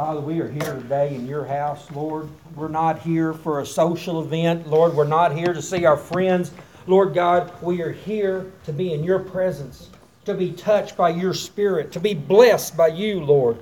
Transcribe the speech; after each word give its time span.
Father, 0.00 0.22
we 0.22 0.40
are 0.40 0.48
here 0.48 0.76
today 0.76 1.14
in 1.14 1.26
your 1.26 1.44
house, 1.44 1.90
Lord. 1.90 2.26
We're 2.54 2.68
not 2.68 3.00
here 3.00 3.34
for 3.34 3.60
a 3.60 3.66
social 3.66 4.22
event, 4.22 4.66
Lord. 4.66 4.94
We're 4.94 5.06
not 5.06 5.36
here 5.36 5.52
to 5.52 5.60
see 5.60 5.84
our 5.84 5.98
friends. 5.98 6.52
Lord 6.86 7.12
God, 7.12 7.52
we 7.62 7.82
are 7.82 7.92
here 7.92 8.50
to 8.64 8.72
be 8.72 8.94
in 8.94 9.04
your 9.04 9.18
presence, 9.18 9.90
to 10.24 10.32
be 10.32 10.52
touched 10.52 10.96
by 10.96 11.10
your 11.10 11.34
Spirit, 11.34 11.92
to 11.92 12.00
be 12.00 12.14
blessed 12.14 12.78
by 12.78 12.88
you, 12.88 13.22
Lord. 13.22 13.58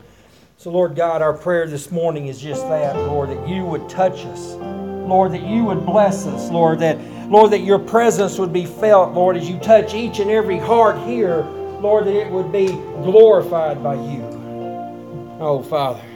So, 0.59 0.71
Lord 0.71 0.95
God, 0.95 1.22
our 1.22 1.33
prayer 1.33 1.67
this 1.67 1.90
morning 1.90 2.29
is 2.29 2.41
just 2.41 2.63
that, 2.69 2.95
Lord, 2.95 3.31
that 3.31 3.49
you 3.49 3.65
would 3.65 3.89
touch 3.89 4.25
us. 4.27 4.53
Lord, 4.55 5.33
that 5.33 5.43
you 5.43 5.65
would 5.65 5.85
bless 5.85 6.25
us, 6.25 6.53
Lord, 6.53 6.79
that 6.79 7.01
Lord, 7.29 7.51
that 7.51 7.63
your 7.63 7.81
presence 7.81 8.39
would 8.39 8.53
be 8.53 8.65
felt, 8.65 9.13
Lord, 9.13 9.37
as 9.37 9.51
you 9.51 9.59
touch 9.59 9.93
each 9.93 10.21
and 10.21 10.31
every 10.31 10.59
heart 10.59 11.05
here, 11.05 11.43
Lord, 11.81 12.07
that 12.07 12.15
it 12.15 12.31
would 12.31 12.53
be 12.53 12.69
glorified 13.03 13.83
by 13.83 13.95
you. 13.95 14.23
Oh, 15.41 15.65
Father. 15.69 16.08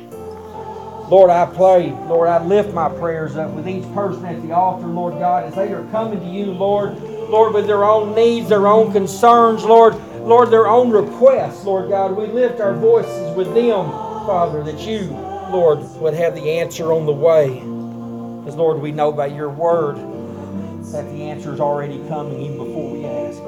Lord, 1.12 1.28
I 1.28 1.44
pray, 1.44 1.90
Lord, 2.06 2.30
I 2.30 2.42
lift 2.42 2.72
my 2.72 2.88
prayers 2.88 3.36
up 3.36 3.50
with 3.50 3.68
each 3.68 3.84
person 3.92 4.24
at 4.24 4.40
the 4.40 4.52
altar, 4.52 4.86
Lord 4.86 5.18
God, 5.18 5.44
as 5.44 5.54
they 5.54 5.70
are 5.70 5.84
coming 5.88 6.18
to 6.18 6.26
you, 6.26 6.46
Lord, 6.46 6.98
Lord, 7.28 7.52
with 7.52 7.66
their 7.66 7.84
own 7.84 8.14
needs, 8.14 8.48
their 8.48 8.66
own 8.66 8.92
concerns, 8.92 9.62
Lord, 9.62 9.94
Lord, 10.20 10.50
their 10.50 10.66
own 10.66 10.90
requests, 10.90 11.66
Lord 11.66 11.90
God. 11.90 12.16
We 12.16 12.28
lift 12.28 12.60
our 12.60 12.72
voices 12.72 13.36
with 13.36 13.48
them, 13.48 13.90
Father, 14.24 14.64
that 14.64 14.78
you, 14.86 15.10
Lord, 15.50 15.80
would 16.00 16.14
have 16.14 16.34
the 16.34 16.50
answer 16.50 16.94
on 16.94 17.04
the 17.04 17.12
way. 17.12 17.56
Because, 17.56 18.56
Lord, 18.56 18.80
we 18.80 18.90
know 18.90 19.12
by 19.12 19.26
your 19.26 19.50
word 19.50 19.96
that 20.92 21.04
the 21.12 21.24
answer 21.24 21.52
is 21.52 21.60
already 21.60 21.98
coming 22.08 22.40
even 22.40 22.56
before 22.56 22.90
we 22.90 23.04
ask. 23.04 23.38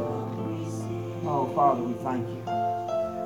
Oh, 1.25 1.51
Father, 1.55 1.83
we 1.83 1.95
thank 1.95 2.29
you. 2.29 2.43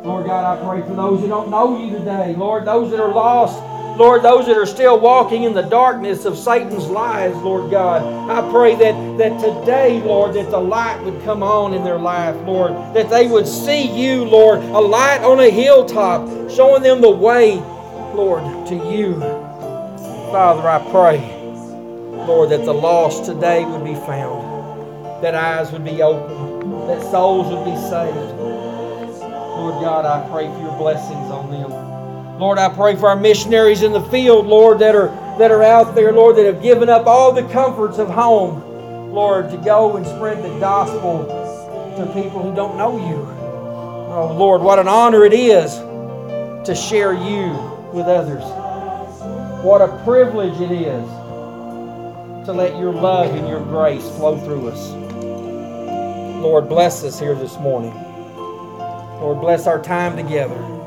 Lord 0.09 0.27
God, 0.27 0.57
I 0.57 0.65
pray 0.65 0.83
for 0.83 0.95
those 0.95 1.23
who 1.23 1.27
don't 1.27 1.51
know 1.51 1.77
you 1.77 1.91
today. 1.91 2.37
Lord, 2.37 2.67
those 2.67 2.93
that 2.93 3.01
are 3.01 3.13
lost. 3.13 3.61
Lord, 3.99 4.23
those 4.23 4.47
that 4.47 4.57
are 4.57 4.65
still 4.65 5.01
walking 5.01 5.43
in 5.43 5.55
the 5.55 5.63
darkness 5.63 6.25
of 6.25 6.39
Satan's 6.39 6.87
lies, 6.87 7.35
Lord 7.39 7.69
God, 7.69 8.31
I 8.31 8.49
pray 8.53 8.77
that, 8.77 9.19
that 9.19 9.41
today, 9.41 10.01
Lord, 10.01 10.37
that 10.37 10.53
the 10.53 10.61
light 10.61 11.03
would 11.03 11.21
come 11.25 11.43
on 11.43 11.75
in 11.75 11.83
their 11.83 11.99
life, 11.99 12.37
Lord, 12.47 12.71
that 12.95 13.11
they 13.11 13.27
would 13.27 13.49
see 13.49 13.91
you, 13.91 14.25
Lord, 14.25 14.61
a 14.61 14.79
light 14.79 15.23
on 15.23 15.41
a 15.41 15.51
hilltop, 15.51 16.49
showing 16.49 16.85
them 16.85 17.01
the 17.01 17.11
way, 17.11 17.57
Lord, 18.15 18.69
to 18.69 18.77
you. 18.77 19.19
Father, 20.31 20.69
I 20.69 20.79
pray, 20.93 21.19
Lord, 22.25 22.51
that 22.51 22.65
the 22.65 22.75
lost 22.75 23.25
today 23.25 23.65
would 23.65 23.83
be 23.83 23.97
found, 23.97 25.25
that 25.25 25.35
eyes 25.35 25.73
would 25.73 25.85
be 25.85 26.03
opened, 26.03 26.89
that 26.89 27.03
souls 27.11 27.53
would 27.53 27.65
be 27.65 27.75
saved. 27.75 28.39
Lord 29.59 29.83
God, 29.83 30.07
I 30.07 30.31
pray 30.31 30.47
for 30.47 30.61
your 30.61 30.79
blessings 30.79 31.33
on 31.33 31.51
them. 31.51 31.88
Lord, 32.39 32.59
I 32.59 32.69
pray 32.69 32.95
for 32.95 33.09
our 33.09 33.17
missionaries 33.17 33.83
in 33.83 33.93
the 33.93 34.03
field, 34.11 34.47
Lord, 34.47 34.79
that 34.79 34.95
are 34.95 35.09
that 35.39 35.51
are 35.51 35.65
out 35.65 35.97
there, 35.97 36.13
Lord, 36.13 36.37
that 36.37 36.47
have 36.47 36.63
given 36.63 36.89
up 36.89 37.07
all 37.07 37.33
the 37.33 37.43
comforts 37.49 37.99
of 37.99 38.09
home, 38.09 39.13
Lord, 39.13 39.51
to 39.51 39.57
go 39.57 39.97
and 39.97 40.07
spread 40.07 40.45
the 40.45 40.59
gospel 40.61 41.25
to 41.97 42.07
people 42.15 42.41
who 42.41 42.55
don't 42.55 42.77
know 42.77 42.97
you. 42.97 43.17
Oh, 44.11 44.33
Lord, 44.37 44.63
what 44.63 44.79
an 44.79 44.87
honor 44.87 45.25
it 45.25 45.33
is 45.33 45.75
to 46.65 46.75
share 46.77 47.13
you 47.13 47.51
with 47.93 48.07
others. 48.07 48.45
What 49.65 49.83
a 49.83 50.01
privilege 50.05 50.61
it 50.61 50.71
is 50.71 51.09
to 52.47 52.53
let 52.53 52.79
your 52.79 52.93
love 52.93 53.35
and 53.35 53.49
your 53.49 53.61
grace 53.61 54.09
flow 54.17 54.39
through 54.39 54.69
us. 54.69 54.91
Lord, 56.41 56.69
bless 56.69 57.03
us 57.03 57.19
here 57.19 57.35
this 57.35 57.59
morning. 57.59 57.95
Lord, 59.21 59.41
bless 59.41 59.67
our 59.67 59.83
time 59.83 60.17
together 60.17 60.78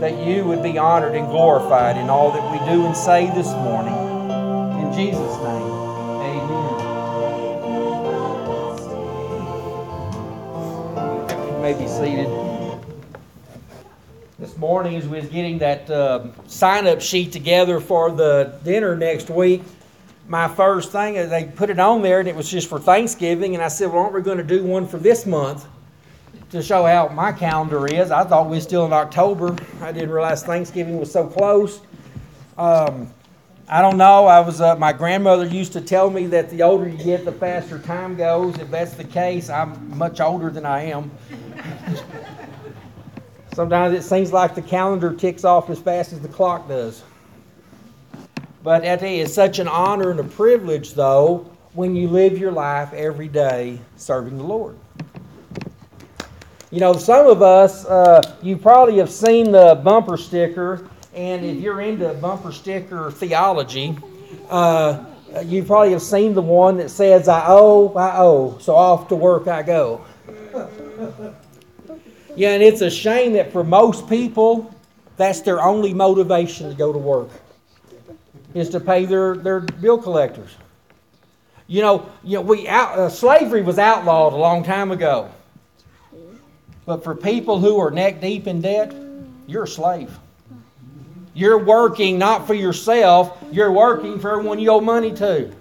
that 0.00 0.18
you 0.26 0.44
would 0.44 0.62
be 0.62 0.78
honored 0.78 1.14
and 1.14 1.28
glorified 1.28 1.96
in 1.98 2.08
all 2.08 2.32
that 2.32 2.50
we 2.50 2.58
do 2.72 2.86
and 2.86 2.96
say 2.96 3.26
this 3.34 3.48
morning. 3.48 3.92
In 4.80 4.92
Jesus' 4.94 5.36
name, 5.36 5.62
amen. 6.24 6.66
You 11.46 11.58
may 11.60 11.74
be 11.74 11.86
seated. 11.86 12.28
This 14.38 14.56
morning, 14.56 14.96
as 14.96 15.06
we 15.06 15.20
was 15.20 15.28
getting 15.28 15.58
that 15.58 15.90
uh, 15.90 16.28
sign-up 16.46 17.02
sheet 17.02 17.30
together 17.30 17.78
for 17.78 18.10
the 18.10 18.58
dinner 18.64 18.96
next 18.96 19.28
week, 19.28 19.62
my 20.26 20.48
first 20.48 20.92
thing, 20.92 21.14
they 21.28 21.44
put 21.54 21.68
it 21.68 21.78
on 21.78 22.00
there, 22.00 22.20
and 22.20 22.28
it 22.28 22.34
was 22.34 22.50
just 22.50 22.68
for 22.68 22.78
Thanksgiving, 22.78 23.52
and 23.54 23.62
I 23.62 23.68
said, 23.68 23.92
well, 23.92 24.04
aren't 24.04 24.14
we 24.14 24.22
going 24.22 24.38
to 24.38 24.44
do 24.44 24.64
one 24.64 24.88
for 24.88 24.96
this 24.96 25.26
month? 25.26 25.66
To 26.50 26.62
show 26.62 26.84
how 26.84 27.08
my 27.08 27.32
calendar 27.32 27.86
is. 27.86 28.10
I 28.10 28.24
thought 28.24 28.48
we 28.48 28.56
were 28.56 28.60
still 28.60 28.84
in 28.84 28.92
October. 28.92 29.56
I 29.80 29.92
didn't 29.92 30.10
realize 30.10 30.42
Thanksgiving 30.42 30.98
was 30.98 31.10
so 31.10 31.26
close. 31.26 31.80
Um, 32.58 33.12
I 33.68 33.80
don't 33.82 33.96
know. 33.96 34.26
I 34.26 34.40
was 34.40 34.60
uh, 34.60 34.74
my 34.74 34.92
grandmother 34.92 35.46
used 35.46 35.72
to 35.74 35.80
tell 35.80 36.10
me 36.10 36.26
that 36.26 36.50
the 36.50 36.62
older 36.62 36.88
you 36.88 36.98
get, 36.98 37.24
the 37.24 37.30
faster 37.30 37.78
time 37.78 38.16
goes. 38.16 38.58
If 38.58 38.68
that's 38.68 38.94
the 38.94 39.04
case, 39.04 39.48
I'm 39.48 39.96
much 39.96 40.20
older 40.20 40.50
than 40.50 40.66
I 40.66 40.86
am. 40.86 41.12
Sometimes 43.54 43.96
it 43.96 44.02
seems 44.02 44.32
like 44.32 44.56
the 44.56 44.62
calendar 44.62 45.14
ticks 45.14 45.44
off 45.44 45.70
as 45.70 45.78
fast 45.78 46.12
as 46.12 46.20
the 46.20 46.28
clock 46.28 46.66
does. 46.66 47.04
But 48.64 48.84
I 48.84 48.96
tell 48.96 49.08
you, 49.08 49.22
it's 49.22 49.32
such 49.32 49.60
an 49.60 49.68
honor 49.68 50.10
and 50.10 50.18
a 50.18 50.24
privilege, 50.24 50.94
though, 50.94 51.48
when 51.72 51.94
you 51.94 52.08
live 52.08 52.38
your 52.38 52.52
life 52.52 52.92
every 52.92 53.28
day 53.28 53.78
serving 53.96 54.36
the 54.36 54.42
Lord. 54.44 54.79
You 56.72 56.78
know, 56.78 56.92
some 56.92 57.26
of 57.26 57.42
us, 57.42 57.84
uh, 57.84 58.22
you 58.42 58.56
probably 58.56 58.98
have 58.98 59.10
seen 59.10 59.50
the 59.50 59.80
bumper 59.82 60.16
sticker, 60.16 60.88
and 61.12 61.44
if 61.44 61.56
you're 61.56 61.80
into 61.80 62.14
bumper 62.14 62.52
sticker 62.52 63.10
theology, 63.10 63.98
uh, 64.48 65.04
you 65.44 65.64
probably 65.64 65.90
have 65.90 66.02
seen 66.02 66.32
the 66.32 66.42
one 66.42 66.76
that 66.76 66.90
says, 66.90 67.26
I 67.26 67.44
owe, 67.48 67.92
I 67.94 68.18
owe, 68.18 68.56
so 68.60 68.76
off 68.76 69.08
to 69.08 69.16
work 69.16 69.48
I 69.48 69.64
go. 69.64 70.04
Yeah, 72.36 72.50
and 72.50 72.62
it's 72.62 72.82
a 72.82 72.90
shame 72.90 73.32
that 73.32 73.50
for 73.50 73.64
most 73.64 74.08
people, 74.08 74.72
that's 75.16 75.40
their 75.40 75.60
only 75.60 75.92
motivation 75.92 76.68
to 76.68 76.76
go 76.76 76.92
to 76.92 76.98
work, 76.98 77.30
is 78.54 78.68
to 78.70 78.78
pay 78.78 79.06
their, 79.06 79.34
their 79.34 79.58
bill 79.58 79.98
collectors. 79.98 80.50
You 81.66 81.82
know, 81.82 82.08
you 82.22 82.36
know 82.36 82.42
we 82.42 82.68
out, 82.68 82.96
uh, 82.96 83.08
slavery 83.08 83.62
was 83.62 83.80
outlawed 83.80 84.34
a 84.34 84.36
long 84.36 84.62
time 84.62 84.92
ago. 84.92 85.32
But 86.90 87.04
for 87.04 87.14
people 87.14 87.60
who 87.60 87.78
are 87.78 87.92
neck 87.92 88.20
deep 88.20 88.48
in 88.48 88.62
debt, 88.62 88.92
you're 89.46 89.62
a 89.62 89.68
slave. 89.68 90.10
You're 91.34 91.64
working 91.64 92.18
not 92.18 92.48
for 92.48 92.54
yourself, 92.54 93.38
you're 93.52 93.70
working 93.70 94.18
for 94.18 94.32
everyone 94.32 94.58
you 94.58 94.70
owe 94.72 94.80
money 94.80 95.14
to. 95.14 95.52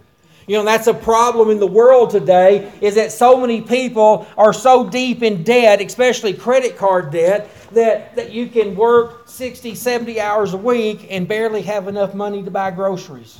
You 0.47 0.57
know, 0.57 0.65
that's 0.65 0.87
a 0.87 0.93
problem 0.95 1.51
in 1.51 1.59
the 1.59 1.67
world 1.67 2.09
today 2.09 2.73
is 2.81 2.95
that 2.95 3.11
so 3.11 3.39
many 3.39 3.61
people 3.61 4.25
are 4.39 4.53
so 4.53 4.89
deep 4.89 5.21
in 5.21 5.43
debt, 5.43 5.81
especially 5.81 6.33
credit 6.33 6.79
card 6.79 7.11
debt, 7.11 7.47
that, 7.73 8.15
that 8.15 8.31
you 8.31 8.47
can 8.47 8.75
work 8.75 9.29
60, 9.29 9.75
70 9.75 10.19
hours 10.19 10.55
a 10.55 10.57
week 10.57 11.05
and 11.11 11.27
barely 11.27 11.61
have 11.61 11.87
enough 11.87 12.15
money 12.15 12.41
to 12.41 12.49
buy 12.49 12.71
groceries. 12.71 13.37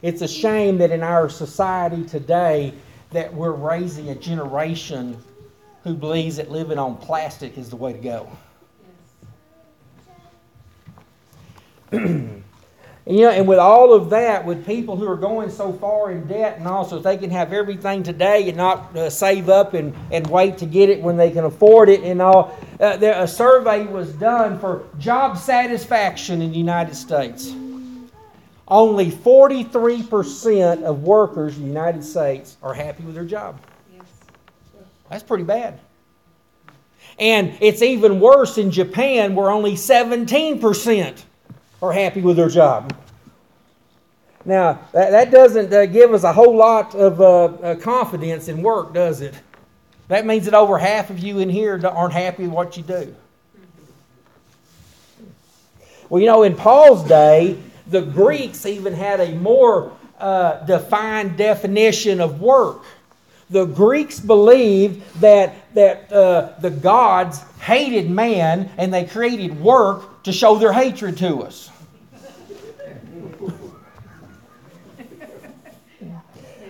It's 0.00 0.22
a 0.22 0.28
shame 0.28 0.78
that 0.78 0.92
in 0.92 1.02
our 1.02 1.28
society 1.28 2.04
today 2.04 2.72
that 3.10 3.34
we're 3.34 3.50
raising 3.50 4.10
a 4.10 4.14
generation 4.14 5.20
who 5.84 5.94
believes 5.94 6.36
that 6.36 6.50
living 6.50 6.78
on 6.78 6.96
plastic 6.96 7.56
is 7.56 7.70
the 7.70 7.76
way 7.76 7.92
to 7.92 7.98
go. 7.98 8.30
and, 11.92 12.42
you 13.06 13.22
know, 13.22 13.30
and 13.30 13.48
with 13.48 13.58
all 13.58 13.92
of 13.92 14.10
that, 14.10 14.44
with 14.44 14.64
people 14.66 14.96
who 14.96 15.08
are 15.08 15.16
going 15.16 15.50
so 15.50 15.72
far 15.72 16.12
in 16.12 16.28
debt, 16.28 16.58
and 16.58 16.68
also 16.68 16.98
they 16.98 17.16
can 17.16 17.30
have 17.30 17.52
everything 17.52 18.02
today 18.02 18.46
and 18.48 18.56
not 18.56 18.96
uh, 18.96 19.10
save 19.10 19.48
up 19.48 19.74
and, 19.74 19.94
and 20.12 20.26
wait 20.28 20.58
to 20.58 20.66
get 20.66 20.88
it 20.88 21.00
when 21.00 21.16
they 21.16 21.30
can 21.30 21.44
afford 21.44 21.88
it 21.88 22.02
and 22.02 22.22
all, 22.22 22.56
uh, 22.78 22.96
there, 22.98 23.20
a 23.22 23.26
survey 23.26 23.86
was 23.86 24.12
done 24.12 24.58
for 24.58 24.84
job 24.98 25.36
satisfaction 25.36 26.42
in 26.42 26.52
the 26.52 26.58
United 26.58 26.94
States. 26.94 27.52
Only 28.68 29.10
43% 29.10 30.84
of 30.84 31.02
workers 31.02 31.56
in 31.56 31.62
the 31.62 31.68
United 31.68 32.04
States 32.04 32.56
are 32.62 32.72
happy 32.72 33.02
with 33.02 33.16
their 33.16 33.24
job. 33.24 33.58
That's 35.10 35.22
pretty 35.24 35.44
bad. 35.44 35.80
And 37.18 37.54
it's 37.60 37.82
even 37.82 38.20
worse 38.20 38.56
in 38.56 38.70
Japan, 38.70 39.34
where 39.34 39.50
only 39.50 39.74
17% 39.74 41.22
are 41.82 41.92
happy 41.92 42.20
with 42.22 42.36
their 42.36 42.48
job. 42.48 42.96
Now, 44.44 44.80
that, 44.92 45.30
doesn't 45.30 45.70
give 45.92 46.14
us 46.14 46.24
a 46.24 46.32
whole 46.32 46.56
lot 46.56 46.94
of 46.94 47.20
uh, 47.20 47.44
uh, 47.44 47.74
confidence 47.76 48.48
in 48.48 48.62
work, 48.62 48.94
does 48.94 49.20
it? 49.20 49.34
That 50.08 50.24
means 50.24 50.46
that 50.46 50.54
over 50.54 50.78
half 50.78 51.10
of 51.10 51.18
you 51.18 51.40
in 51.40 51.50
here 51.50 51.80
aren't 51.86 52.14
happy 52.14 52.44
with 52.44 52.52
what 52.52 52.76
you 52.76 52.82
do. 52.82 53.14
Well, 56.08 56.20
you 56.20 56.26
know, 56.26 56.42
in 56.42 56.56
Paul's 56.56 57.06
day, 57.06 57.58
the 57.86 58.00
Greeks 58.00 58.66
even 58.66 58.94
had 58.94 59.20
a 59.20 59.34
more 59.34 59.92
uh, 60.18 60.64
defined 60.64 61.36
definition 61.36 62.20
of 62.20 62.40
work. 62.40 62.84
The 63.50 63.64
Greeks 63.64 64.20
believed 64.20 65.02
that, 65.20 65.74
that 65.74 66.12
uh, 66.12 66.52
the 66.60 66.70
gods 66.70 67.40
hated 67.60 68.08
man 68.08 68.70
and 68.78 68.94
they 68.94 69.04
created 69.04 69.60
work 69.60 70.22
to 70.22 70.32
show 70.32 70.56
their 70.56 70.72
hatred 70.72 71.16
to 71.18 71.42
us. 71.42 71.68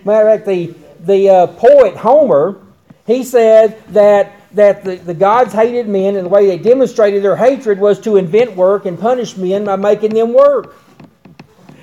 Matter 0.03 0.29
of 0.31 0.37
fact, 0.39 0.47
the, 0.47 0.75
the 1.01 1.29
uh, 1.29 1.47
poet 1.49 1.95
Homer, 1.95 2.63
he 3.07 3.23
said 3.23 3.83
that, 3.89 4.33
that 4.53 4.83
the, 4.83 4.97
the 4.97 5.13
gods 5.13 5.53
hated 5.53 5.87
men 5.87 6.17
and 6.17 6.25
the 6.25 6.31
way 6.31 6.47
they 6.47 6.57
demonstrated 6.57 7.23
their 7.23 7.37
hatred 7.37 7.79
was 7.79 8.01
to 8.01 8.17
invent 8.17 8.57
work 8.57 8.87
and 8.87 8.99
punish 8.99 9.37
men 9.37 9.67
by 9.67 9.77
making 9.77 10.15
them 10.15 10.33
work. 10.33 10.75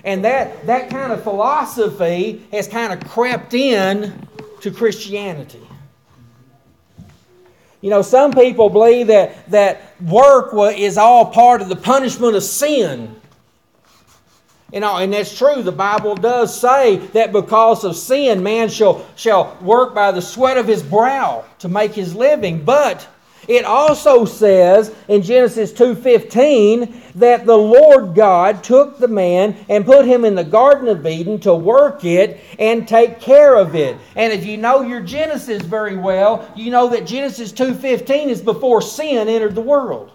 And 0.04 0.26
that, 0.26 0.66
that 0.66 0.90
kind 0.90 1.12
of 1.12 1.22
philosophy 1.22 2.44
has 2.52 2.68
kind 2.68 2.92
of 2.92 3.08
crept 3.08 3.54
in 3.54 4.27
to 4.62 4.72
Christianity. 4.72 5.68
You 7.82 7.92
know, 7.92 8.02
some 8.02 8.32
people 8.32 8.70
believe 8.70 9.08
that, 9.08 9.50
that 9.52 9.94
work 10.02 10.52
is 10.78 10.98
all 10.98 11.28
part 11.28 11.62
of 11.62 11.70
the 11.70 11.76
punishment 11.76 12.36
of 12.36 12.44
sin. 12.44 13.16
You 14.74 14.80
uh, 14.80 14.82
know, 14.82 14.98
and 14.98 15.14
that's 15.14 15.38
true. 15.38 15.62
The 15.64 15.72
Bible 15.72 16.16
does 16.16 16.60
say 16.60 16.98
that 16.98 17.32
because 17.32 17.86
of 17.86 17.96
sin, 17.96 18.44
man 18.44 18.68
shall, 18.68 19.06
shall 19.16 19.58
work 19.62 19.96
by 19.96 20.12
the 20.12 20.22
sweat 20.22 20.58
of 20.58 20.68
his 20.68 20.84
brow 20.84 21.46
to 21.60 21.70
make 21.70 21.94
his 21.94 22.14
living. 22.14 22.66
But 22.66 23.08
it 23.48 23.64
also 23.64 24.26
says 24.26 24.94
in 25.08 25.22
Genesis 25.22 25.72
2:15 25.72 27.07
that 27.18 27.46
the 27.48 27.58
Lord 27.58 28.14
God 28.14 28.64
took 28.64 29.00
the 29.00 29.08
man 29.08 29.58
and 29.70 29.86
put 29.86 30.06
him 30.06 30.24
in 30.24 30.36
the 30.36 30.44
garden 30.44 30.88
of 30.88 31.06
Eden 31.06 31.40
to 31.42 31.54
work 31.54 32.06
it 32.06 32.40
and 32.60 32.88
take 32.88 33.20
care 33.20 33.56
of 33.56 33.76
it. 33.76 33.98
And 34.16 34.32
if 34.32 34.46
you 34.46 34.58
know 34.58 34.82
your 34.82 35.02
Genesis 35.02 35.64
very 35.64 35.98
well, 35.98 36.48
you 36.56 36.70
know 36.70 36.88
that 36.90 37.08
Genesis 37.08 37.52
2:15 37.52 38.30
is 38.30 38.42
before 38.42 38.82
sin 38.82 39.28
entered 39.28 39.56
the 39.56 39.62
world. 39.62 40.12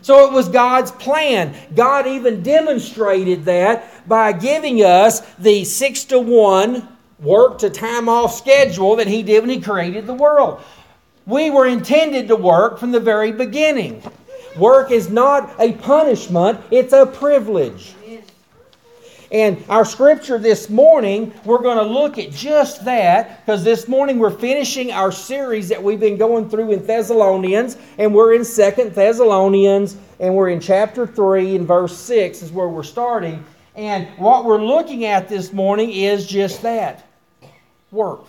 So 0.00 0.24
it 0.26 0.32
was 0.32 0.48
God's 0.48 0.92
plan. 0.92 1.54
God 1.74 2.06
even 2.06 2.42
demonstrated 2.42 3.44
that 3.44 4.08
by 4.08 4.32
giving 4.32 4.78
us 4.78 5.20
the 5.38 5.64
6 5.64 6.04
to 6.04 6.18
1 6.18 6.88
work 7.20 7.58
to 7.58 7.70
time 7.70 8.08
off 8.08 8.36
schedule 8.36 8.96
that 8.96 9.08
he 9.08 9.22
did 9.22 9.40
when 9.40 9.50
he 9.50 9.60
created 9.60 10.06
the 10.06 10.14
world. 10.14 10.60
We 11.26 11.50
were 11.50 11.66
intended 11.66 12.28
to 12.28 12.36
work 12.36 12.78
from 12.78 12.92
the 12.92 13.00
very 13.00 13.32
beginning. 13.32 14.02
Work 14.58 14.90
is 14.90 15.10
not 15.10 15.54
a 15.58 15.72
punishment, 15.72 16.60
it's 16.70 16.92
a 16.92 17.06
privilege. 17.06 17.94
And 19.32 19.62
our 19.68 19.84
scripture 19.84 20.38
this 20.38 20.70
morning, 20.70 21.34
we're 21.44 21.62
going 21.62 21.78
to 21.78 21.82
look 21.82 22.16
at 22.16 22.30
just 22.30 22.84
that 22.84 23.44
because 23.44 23.64
this 23.64 23.88
morning 23.88 24.20
we're 24.20 24.30
finishing 24.30 24.92
our 24.92 25.10
series 25.10 25.68
that 25.68 25.82
we've 25.82 25.98
been 25.98 26.16
going 26.16 26.48
through 26.48 26.70
in 26.72 26.86
Thessalonians, 26.86 27.76
and 27.98 28.14
we're 28.14 28.34
in 28.34 28.44
Second 28.44 28.94
Thessalonians, 28.94 29.96
and 30.20 30.34
we're 30.34 30.50
in 30.50 30.60
chapter 30.60 31.06
3 31.06 31.56
and 31.56 31.66
verse 31.66 31.96
6 31.96 32.42
is 32.42 32.52
where 32.52 32.68
we're 32.68 32.84
starting. 32.84 33.44
And 33.74 34.06
what 34.16 34.44
we're 34.44 34.62
looking 34.62 35.04
at 35.04 35.28
this 35.28 35.52
morning 35.52 35.90
is 35.90 36.26
just 36.26 36.62
that 36.62 37.04
work. 37.90 38.24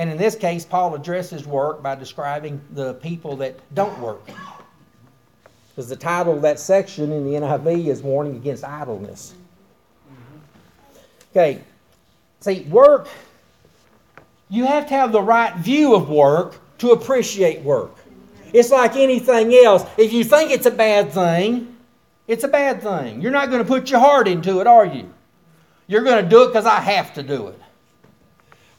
And 0.00 0.08
in 0.08 0.16
this 0.16 0.34
case, 0.34 0.64
Paul 0.64 0.94
addresses 0.94 1.46
work 1.46 1.82
by 1.82 1.94
describing 1.94 2.58
the 2.70 2.94
people 2.94 3.36
that 3.36 3.60
don't 3.74 4.00
work. 4.00 4.26
Because 5.68 5.90
the 5.90 5.96
title 5.96 6.32
of 6.32 6.40
that 6.40 6.58
section 6.58 7.12
in 7.12 7.22
the 7.22 7.32
NIV 7.32 7.88
is 7.88 8.00
Warning 8.00 8.34
Against 8.36 8.64
Idleness. 8.64 9.34
Mm-hmm. 10.10 10.98
Okay, 11.32 11.60
see, 12.40 12.62
work, 12.70 13.08
you 14.48 14.64
have 14.64 14.86
to 14.86 14.94
have 14.94 15.12
the 15.12 15.20
right 15.20 15.54
view 15.56 15.94
of 15.94 16.08
work 16.08 16.56
to 16.78 16.92
appreciate 16.92 17.60
work. 17.60 17.94
It's 18.54 18.70
like 18.70 18.96
anything 18.96 19.52
else. 19.52 19.84
If 19.98 20.14
you 20.14 20.24
think 20.24 20.50
it's 20.50 20.64
a 20.64 20.70
bad 20.70 21.12
thing, 21.12 21.76
it's 22.26 22.44
a 22.44 22.48
bad 22.48 22.80
thing. 22.80 23.20
You're 23.20 23.32
not 23.32 23.50
going 23.50 23.62
to 23.62 23.68
put 23.68 23.90
your 23.90 24.00
heart 24.00 24.28
into 24.28 24.60
it, 24.60 24.66
are 24.66 24.86
you? 24.86 25.12
You're 25.88 26.04
going 26.04 26.24
to 26.24 26.30
do 26.30 26.44
it 26.44 26.46
because 26.46 26.64
I 26.64 26.80
have 26.80 27.12
to 27.12 27.22
do 27.22 27.48
it. 27.48 27.60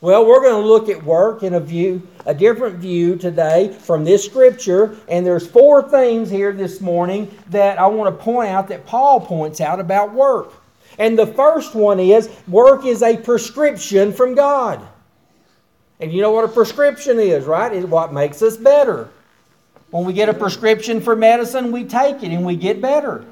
Well, 0.02 0.26
we're 0.26 0.42
going 0.42 0.60
to 0.60 0.68
look 0.68 0.90
at 0.90 1.04
work 1.04 1.44
in 1.44 1.54
a 1.54 1.60
view, 1.60 2.08
a 2.26 2.34
different 2.34 2.78
view 2.80 3.16
today 3.18 3.72
from 3.72 4.04
this 4.04 4.26
scripture, 4.26 4.98
and 5.08 5.24
there's 5.24 5.46
four 5.46 5.88
things 5.88 6.28
here 6.28 6.52
this 6.52 6.82
morning 6.82 7.32
that 7.52 7.78
I 7.78 7.86
want 7.86 8.18
to 8.18 8.24
point 8.24 8.50
out 8.50 8.68
that 8.70 8.88
Paul 8.88 9.22
points 9.22 9.62
out 9.62 9.80
about 9.80 10.12
work. 10.12 10.54
And 10.98 11.20
the 11.20 11.28
first 11.28 11.76
one 11.76 12.00
is 12.00 12.32
work 12.48 12.84
is 12.84 13.04
a 13.04 13.16
prescription 13.16 14.12
from 14.12 14.34
God. 14.34 14.82
And 16.00 16.12
you 16.12 16.24
know 16.24 16.32
what 16.32 16.46
a 16.46 16.52
prescription 16.52 17.20
is, 17.20 17.46
right? 17.46 17.72
It's 17.72 17.86
what 17.86 18.12
makes 18.12 18.42
us 18.42 18.58
better. 18.58 19.08
When 19.92 20.04
we 20.04 20.14
get 20.14 20.30
a 20.30 20.34
prescription 20.34 21.00
for 21.00 21.16
medicine, 21.16 21.72
we 21.72 21.84
take 21.84 22.24
it 22.24 22.32
and 22.32 22.44
we 22.44 22.56
get 22.56 22.82
better. 22.82 23.24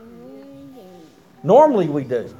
Normally 1.42 1.88
we 1.88 2.04
do. 2.04 2.31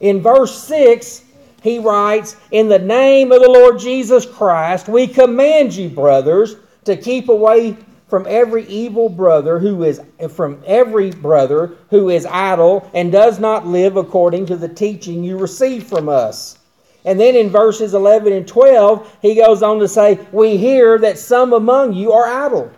In 0.00 0.22
verse 0.22 0.62
6, 0.64 1.24
he 1.66 1.78
writes, 1.78 2.36
In 2.52 2.68
the 2.68 2.78
name 2.78 3.32
of 3.32 3.42
the 3.42 3.50
Lord 3.50 3.78
Jesus 3.78 4.24
Christ, 4.24 4.88
we 4.88 5.06
command 5.06 5.74
you, 5.74 5.88
brothers, 5.88 6.56
to 6.84 6.96
keep 6.96 7.28
away 7.28 7.76
from 8.08 8.24
every 8.28 8.64
evil 8.66 9.08
brother 9.08 9.58
who 9.58 9.82
is 9.82 10.00
from 10.30 10.62
every 10.64 11.10
brother 11.10 11.72
who 11.90 12.08
is 12.08 12.24
idle 12.26 12.88
and 12.94 13.10
does 13.10 13.40
not 13.40 13.66
live 13.66 13.96
according 13.96 14.46
to 14.46 14.56
the 14.56 14.68
teaching 14.68 15.24
you 15.24 15.36
received 15.36 15.88
from 15.88 16.08
us. 16.08 16.58
And 17.04 17.18
then 17.18 17.34
in 17.34 17.50
verses 17.50 17.94
11 17.94 18.32
and 18.32 18.46
12, 18.46 19.18
he 19.22 19.34
goes 19.34 19.62
on 19.62 19.80
to 19.80 19.88
say, 19.88 20.20
We 20.30 20.56
hear 20.56 20.98
that 20.98 21.18
some 21.18 21.52
among 21.52 21.94
you 21.94 22.12
are 22.12 22.26
idle. 22.26 22.70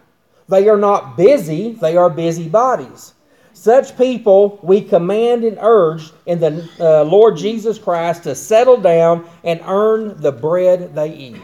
They 0.49 0.69
are 0.69 0.79
not 0.79 1.17
busy, 1.17 1.73
they 1.73 1.97
are 1.99 2.09
busybodies. 2.09 3.13
Such 3.59 3.99
people 3.99 4.61
we 4.63 4.81
command 4.81 5.43
and 5.43 5.59
urge 5.61 6.13
in 6.27 6.39
the 6.39 6.71
uh, 6.79 7.03
Lord 7.03 7.37
Jesus 7.37 7.77
Christ 7.77 8.23
to 8.23 8.37
settle 8.37 8.77
down 8.77 9.29
and 9.43 9.61
earn 9.67 10.21
the 10.21 10.31
bread 10.31 10.95
they 10.95 11.13
eat. 11.13 11.43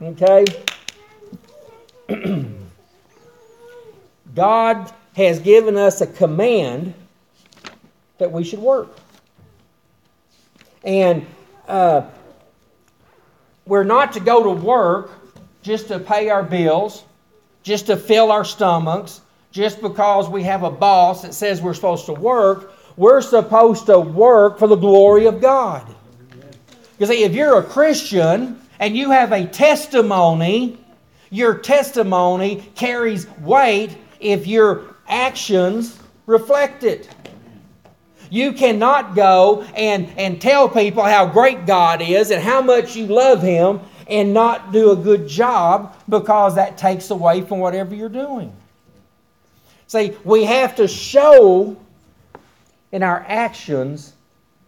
Okay? 0.00 0.46
God 4.34 4.90
has 5.14 5.40
given 5.40 5.76
us 5.76 6.00
a 6.00 6.06
command 6.06 6.94
that 8.16 8.32
we 8.32 8.42
should 8.42 8.60
work. 8.60 8.96
And 10.84 11.26
uh, 11.68 12.08
we're 13.66 13.84
not 13.84 14.14
to 14.14 14.20
go 14.20 14.42
to 14.42 14.52
work 14.52 15.10
just 15.60 15.88
to 15.88 15.98
pay 15.98 16.30
our 16.30 16.42
bills, 16.42 17.04
just 17.62 17.88
to 17.88 17.98
fill 17.98 18.32
our 18.32 18.46
stomachs, 18.46 19.20
just 19.50 19.80
because 19.80 20.28
we 20.28 20.42
have 20.44 20.62
a 20.62 20.70
boss 20.70 21.22
that 21.22 21.34
says 21.34 21.60
we're 21.60 21.74
supposed 21.74 22.06
to 22.06 22.12
work. 22.12 22.72
We're 22.96 23.20
supposed 23.20 23.86
to 23.86 23.98
work 23.98 24.58
for 24.58 24.68
the 24.68 24.76
glory 24.76 25.26
of 25.26 25.40
God. 25.40 25.94
You 26.98 27.06
see, 27.06 27.24
if 27.24 27.34
you're 27.34 27.58
a 27.58 27.62
Christian 27.62 28.60
and 28.78 28.96
you 28.96 29.10
have 29.10 29.32
a 29.32 29.46
testimony, 29.46 30.78
your 31.30 31.54
testimony 31.58 32.70
carries 32.74 33.28
weight 33.38 33.96
if 34.20 34.46
your 34.46 34.94
actions 35.08 35.98
reflect 36.26 36.84
it. 36.84 37.08
You 38.30 38.52
cannot 38.52 39.16
go 39.16 39.62
and, 39.74 40.08
and 40.16 40.40
tell 40.40 40.68
people 40.68 41.02
how 41.02 41.26
great 41.26 41.66
God 41.66 42.00
is 42.00 42.30
and 42.30 42.40
how 42.40 42.62
much 42.62 42.94
you 42.94 43.06
love 43.06 43.42
Him 43.42 43.80
and 44.06 44.32
not 44.32 44.72
do 44.72 44.92
a 44.92 44.96
good 44.96 45.26
job 45.26 45.96
because 46.08 46.54
that 46.54 46.78
takes 46.78 47.10
away 47.10 47.40
from 47.40 47.58
whatever 47.58 47.94
you're 47.94 48.08
doing. 48.08 48.52
See, 49.90 50.16
we 50.22 50.44
have 50.44 50.76
to 50.76 50.86
show 50.86 51.76
in 52.92 53.02
our 53.02 53.24
actions 53.26 54.12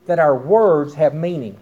that 0.07 0.19
our 0.19 0.37
words 0.37 0.95
have 0.95 1.15
meaning. 1.15 1.57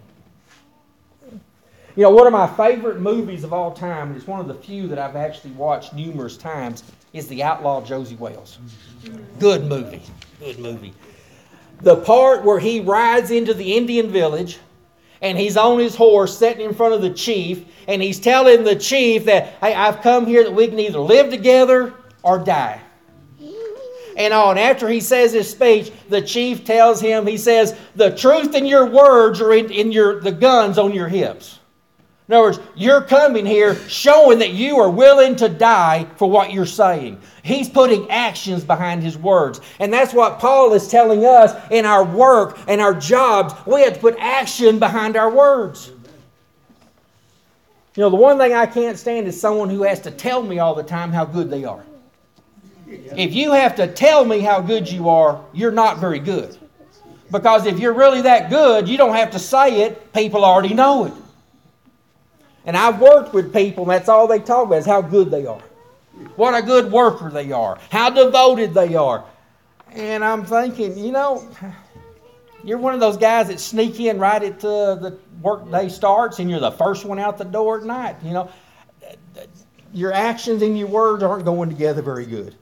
You 1.94 2.04
know, 2.04 2.10
one 2.10 2.26
of 2.26 2.32
my 2.32 2.46
favorite 2.46 3.02
movies 3.02 3.44
of 3.44 3.52
all 3.52 3.70
time, 3.70 4.08
and 4.08 4.16
it's 4.16 4.26
one 4.26 4.40
of 4.40 4.48
the 4.48 4.54
few 4.54 4.88
that 4.88 4.98
I've 4.98 5.14
actually 5.14 5.50
watched 5.50 5.92
numerous 5.92 6.38
times, 6.38 6.84
is 7.12 7.28
The 7.28 7.42
Outlaw 7.42 7.82
Josey 7.82 8.14
Wales. 8.14 8.58
Good 9.38 9.66
movie. 9.66 10.04
Good 10.38 10.58
movie. 10.58 10.94
The 11.82 11.96
part 11.96 12.42
where 12.42 12.60
he 12.60 12.80
rides 12.80 13.30
into 13.30 13.52
the 13.52 13.76
Indian 13.76 14.08
village 14.08 14.58
and 15.20 15.36
he's 15.36 15.58
on 15.58 15.78
his 15.78 15.94
horse 15.94 16.38
sitting 16.38 16.64
in 16.64 16.74
front 16.74 16.94
of 16.94 17.02
the 17.02 17.10
chief 17.10 17.66
and 17.88 18.00
he's 18.00 18.18
telling 18.18 18.64
the 18.64 18.76
chief 18.76 19.26
that, 19.26 19.48
hey, 19.60 19.74
I've 19.74 20.00
come 20.00 20.24
here 20.24 20.44
that 20.44 20.54
we 20.54 20.66
can 20.66 20.78
either 20.78 20.98
live 20.98 21.28
together 21.28 21.92
or 22.22 22.38
die 22.38 22.80
and 24.20 24.34
on. 24.34 24.58
After 24.58 24.88
he 24.88 25.00
says 25.00 25.32
his 25.32 25.50
speech, 25.50 25.92
the 26.08 26.20
chief 26.20 26.64
tells 26.64 27.00
him, 27.00 27.26
he 27.26 27.36
says, 27.36 27.76
the 27.96 28.14
truth 28.14 28.54
in 28.54 28.66
your 28.66 28.86
words 28.86 29.40
are 29.40 29.52
in, 29.52 29.70
in 29.70 29.92
your, 29.92 30.20
the 30.20 30.32
guns 30.32 30.78
on 30.78 30.92
your 30.92 31.08
hips. 31.08 31.58
In 32.28 32.34
other 32.34 32.44
words, 32.44 32.60
you're 32.76 33.02
coming 33.02 33.44
here 33.44 33.74
showing 33.88 34.38
that 34.38 34.52
you 34.52 34.78
are 34.78 34.90
willing 34.90 35.34
to 35.36 35.48
die 35.48 36.06
for 36.16 36.30
what 36.30 36.52
you're 36.52 36.64
saying. 36.64 37.20
He's 37.42 37.68
putting 37.68 38.08
actions 38.08 38.62
behind 38.62 39.02
his 39.02 39.18
words. 39.18 39.60
And 39.80 39.92
that's 39.92 40.14
what 40.14 40.38
Paul 40.38 40.72
is 40.74 40.86
telling 40.86 41.24
us 41.24 41.56
in 41.72 41.84
our 41.84 42.04
work 42.04 42.58
and 42.68 42.80
our 42.80 42.94
jobs. 42.94 43.54
We 43.66 43.82
have 43.82 43.94
to 43.94 44.00
put 44.00 44.16
action 44.20 44.78
behind 44.78 45.16
our 45.16 45.34
words. 45.34 45.90
You 47.96 48.04
know, 48.04 48.10
the 48.10 48.16
one 48.16 48.38
thing 48.38 48.52
I 48.52 48.66
can't 48.66 48.96
stand 48.96 49.26
is 49.26 49.40
someone 49.40 49.68
who 49.68 49.82
has 49.82 49.98
to 50.02 50.12
tell 50.12 50.42
me 50.42 50.60
all 50.60 50.76
the 50.76 50.84
time 50.84 51.10
how 51.10 51.24
good 51.24 51.50
they 51.50 51.64
are. 51.64 51.84
If 52.90 53.34
you 53.34 53.52
have 53.52 53.76
to 53.76 53.86
tell 53.86 54.24
me 54.24 54.40
how 54.40 54.60
good 54.60 54.90
you 54.90 55.08
are, 55.08 55.44
you're 55.52 55.70
not 55.70 55.98
very 55.98 56.18
good. 56.18 56.56
Because 57.30 57.66
if 57.66 57.78
you're 57.78 57.92
really 57.92 58.22
that 58.22 58.50
good, 58.50 58.88
you 58.88 58.96
don't 58.96 59.14
have 59.14 59.30
to 59.32 59.38
say 59.38 59.82
it, 59.82 60.12
people 60.12 60.44
already 60.44 60.74
know 60.74 61.04
it. 61.04 61.12
And 62.64 62.76
I've 62.76 63.00
worked 63.00 63.32
with 63.32 63.52
people, 63.52 63.84
and 63.84 63.92
that's 63.92 64.08
all 64.08 64.26
they 64.26 64.40
talk 64.40 64.66
about 64.66 64.78
is 64.78 64.86
how 64.86 65.00
good 65.00 65.30
they 65.30 65.46
are. 65.46 65.62
What 66.36 66.54
a 66.54 66.62
good 66.62 66.90
worker 66.90 67.30
they 67.30 67.52
are. 67.52 67.78
How 67.90 68.10
devoted 68.10 68.74
they 68.74 68.94
are. 68.94 69.24
And 69.92 70.24
I'm 70.24 70.44
thinking, 70.44 70.98
you 70.98 71.12
know, 71.12 71.48
you're 72.64 72.78
one 72.78 72.94
of 72.94 73.00
those 73.00 73.16
guys 73.16 73.48
that 73.48 73.60
sneak 73.60 74.00
in 74.00 74.18
right 74.18 74.42
at 74.42 74.64
uh, 74.64 74.96
the 74.96 75.18
work 75.40 75.70
day 75.70 75.88
starts 75.88 76.38
and 76.38 76.50
you're 76.50 76.60
the 76.60 76.72
first 76.72 77.04
one 77.04 77.18
out 77.18 77.38
the 77.38 77.44
door 77.44 77.78
at 77.78 77.84
night. 77.84 78.16
You 78.22 78.32
know, 78.32 78.50
your 79.92 80.12
actions 80.12 80.62
and 80.62 80.78
your 80.78 80.88
words 80.88 81.22
aren't 81.22 81.44
going 81.44 81.70
together 81.70 82.02
very 82.02 82.26
good. 82.26 82.54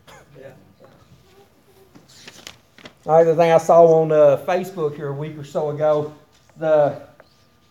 Yeah. 3.09 3.25
The 3.25 3.35
thing 3.35 3.51
I 3.53 3.59
saw 3.59 3.87
on 4.03 4.13
uh, 4.13 4.45
Facebook 4.47 4.95
here 4.95 5.09
a 5.09 5.15
week 5.15 5.39
or 5.39 5.45
so 5.45 5.71
ago, 5.71 6.15
the 6.59 7.01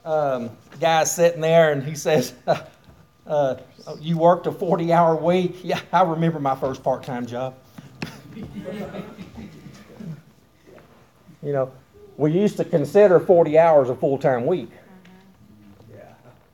um, 0.04 0.50
guy 0.80 1.04
sitting 1.04 1.42
there 1.42 1.72
and 1.72 1.84
he 1.84 1.94
says, 1.94 2.34
uh, 2.48 2.64
uh, 3.28 3.56
You 4.00 4.18
worked 4.18 4.48
a 4.48 4.52
40 4.52 4.92
hour 4.92 5.16
week? 5.16 5.58
Yeah, 5.64 5.80
I 5.94 6.02
remember 6.02 6.40
my 6.40 6.56
first 6.56 6.82
part 6.84 7.04
time 7.04 7.28
job. 7.28 7.54
you 8.36 8.46
know, 11.44 11.72
we 12.18 12.32
used 12.32 12.58
to 12.58 12.66
consider 12.66 13.20
40 13.20 13.60
hours 13.60 13.90
a 13.90 13.96
full 13.96 14.18
time 14.18 14.48
week. 14.48 14.72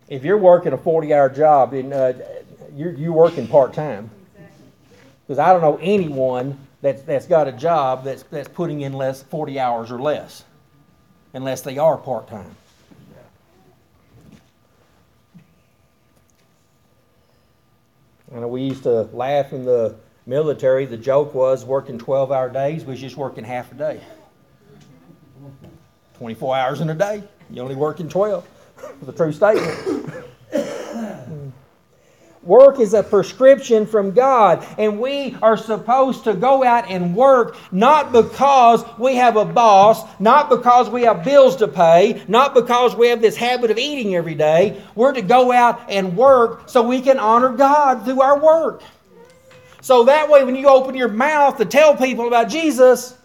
If 0.09 0.25
you're 0.25 0.37
working 0.37 0.73
a 0.73 0.77
40 0.77 1.13
hour 1.13 1.29
job, 1.29 1.71
then 1.71 1.93
uh, 1.93 2.11
you're, 2.75 2.91
you're 2.91 3.13
working 3.13 3.47
part 3.47 3.73
time. 3.73 4.09
Because 5.25 5.39
I 5.39 5.53
don't 5.53 5.61
know 5.61 5.79
anyone 5.81 6.57
that's, 6.83 7.01
that's 7.03 7.25
got 7.25 7.47
a 7.47 7.53
job 7.53 8.03
that's, 8.03 8.23
that's 8.23 8.49
putting 8.49 8.81
in 8.81 8.91
less 8.91 9.23
40 9.23 9.57
hours 9.57 9.89
or 9.89 9.99
less, 9.99 10.43
unless 11.33 11.61
they 11.61 11.77
are 11.77 11.97
part 11.97 12.27
time. 12.27 12.55
And 18.33 18.49
we 18.49 18.63
used 18.63 18.83
to 18.83 19.03
laugh 19.13 19.53
in 19.53 19.63
the 19.63 19.95
military. 20.25 20.85
The 20.85 20.97
joke 20.97 21.33
was 21.33 21.63
working 21.63 21.97
12 21.97 22.31
hour 22.31 22.49
days 22.49 22.83
was 22.83 22.99
just 22.99 23.15
working 23.15 23.45
half 23.45 23.71
a 23.71 23.75
day. 23.75 24.01
24 26.17 26.55
hours 26.55 26.81
in 26.81 26.89
a 26.89 26.95
day. 26.95 27.23
You 27.49 27.61
only 27.61 27.75
working 27.75 28.09
12. 28.09 28.47
The 29.03 29.13
true 29.13 29.31
statement. 29.31 30.25
Work 32.43 32.81
is 32.81 32.93
a 32.93 33.01
prescription 33.01 33.85
from 33.85 34.11
God, 34.11 34.65
and 34.77 34.99
we 34.99 35.37
are 35.41 35.55
supposed 35.55 36.25
to 36.25 36.33
go 36.33 36.61
out 36.63 36.89
and 36.89 37.15
work 37.15 37.55
not 37.71 38.11
because 38.11 38.83
we 38.99 39.15
have 39.15 39.37
a 39.37 39.45
boss, 39.45 40.03
not 40.19 40.49
because 40.49 40.89
we 40.89 41.03
have 41.03 41.23
bills 41.23 41.55
to 41.57 41.69
pay, 41.69 42.21
not 42.27 42.53
because 42.53 42.95
we 42.95 43.07
have 43.07 43.21
this 43.21 43.37
habit 43.37 43.71
of 43.71 43.77
eating 43.77 44.15
every 44.15 44.35
day. 44.35 44.81
We're 44.93 45.13
to 45.13 45.21
go 45.21 45.53
out 45.53 45.89
and 45.89 46.17
work 46.17 46.67
so 46.67 46.81
we 46.81 46.99
can 46.99 47.17
honor 47.17 47.49
God 47.49 48.03
through 48.03 48.21
our 48.21 48.37
work. 48.37 48.83
So 49.79 50.03
that 50.05 50.29
way, 50.29 50.43
when 50.43 50.55
you 50.55 50.67
open 50.67 50.95
your 50.95 51.09
mouth 51.09 51.57
to 51.57 51.65
tell 51.65 51.95
people 51.95 52.27
about 52.27 52.49
Jesus, 52.49 53.17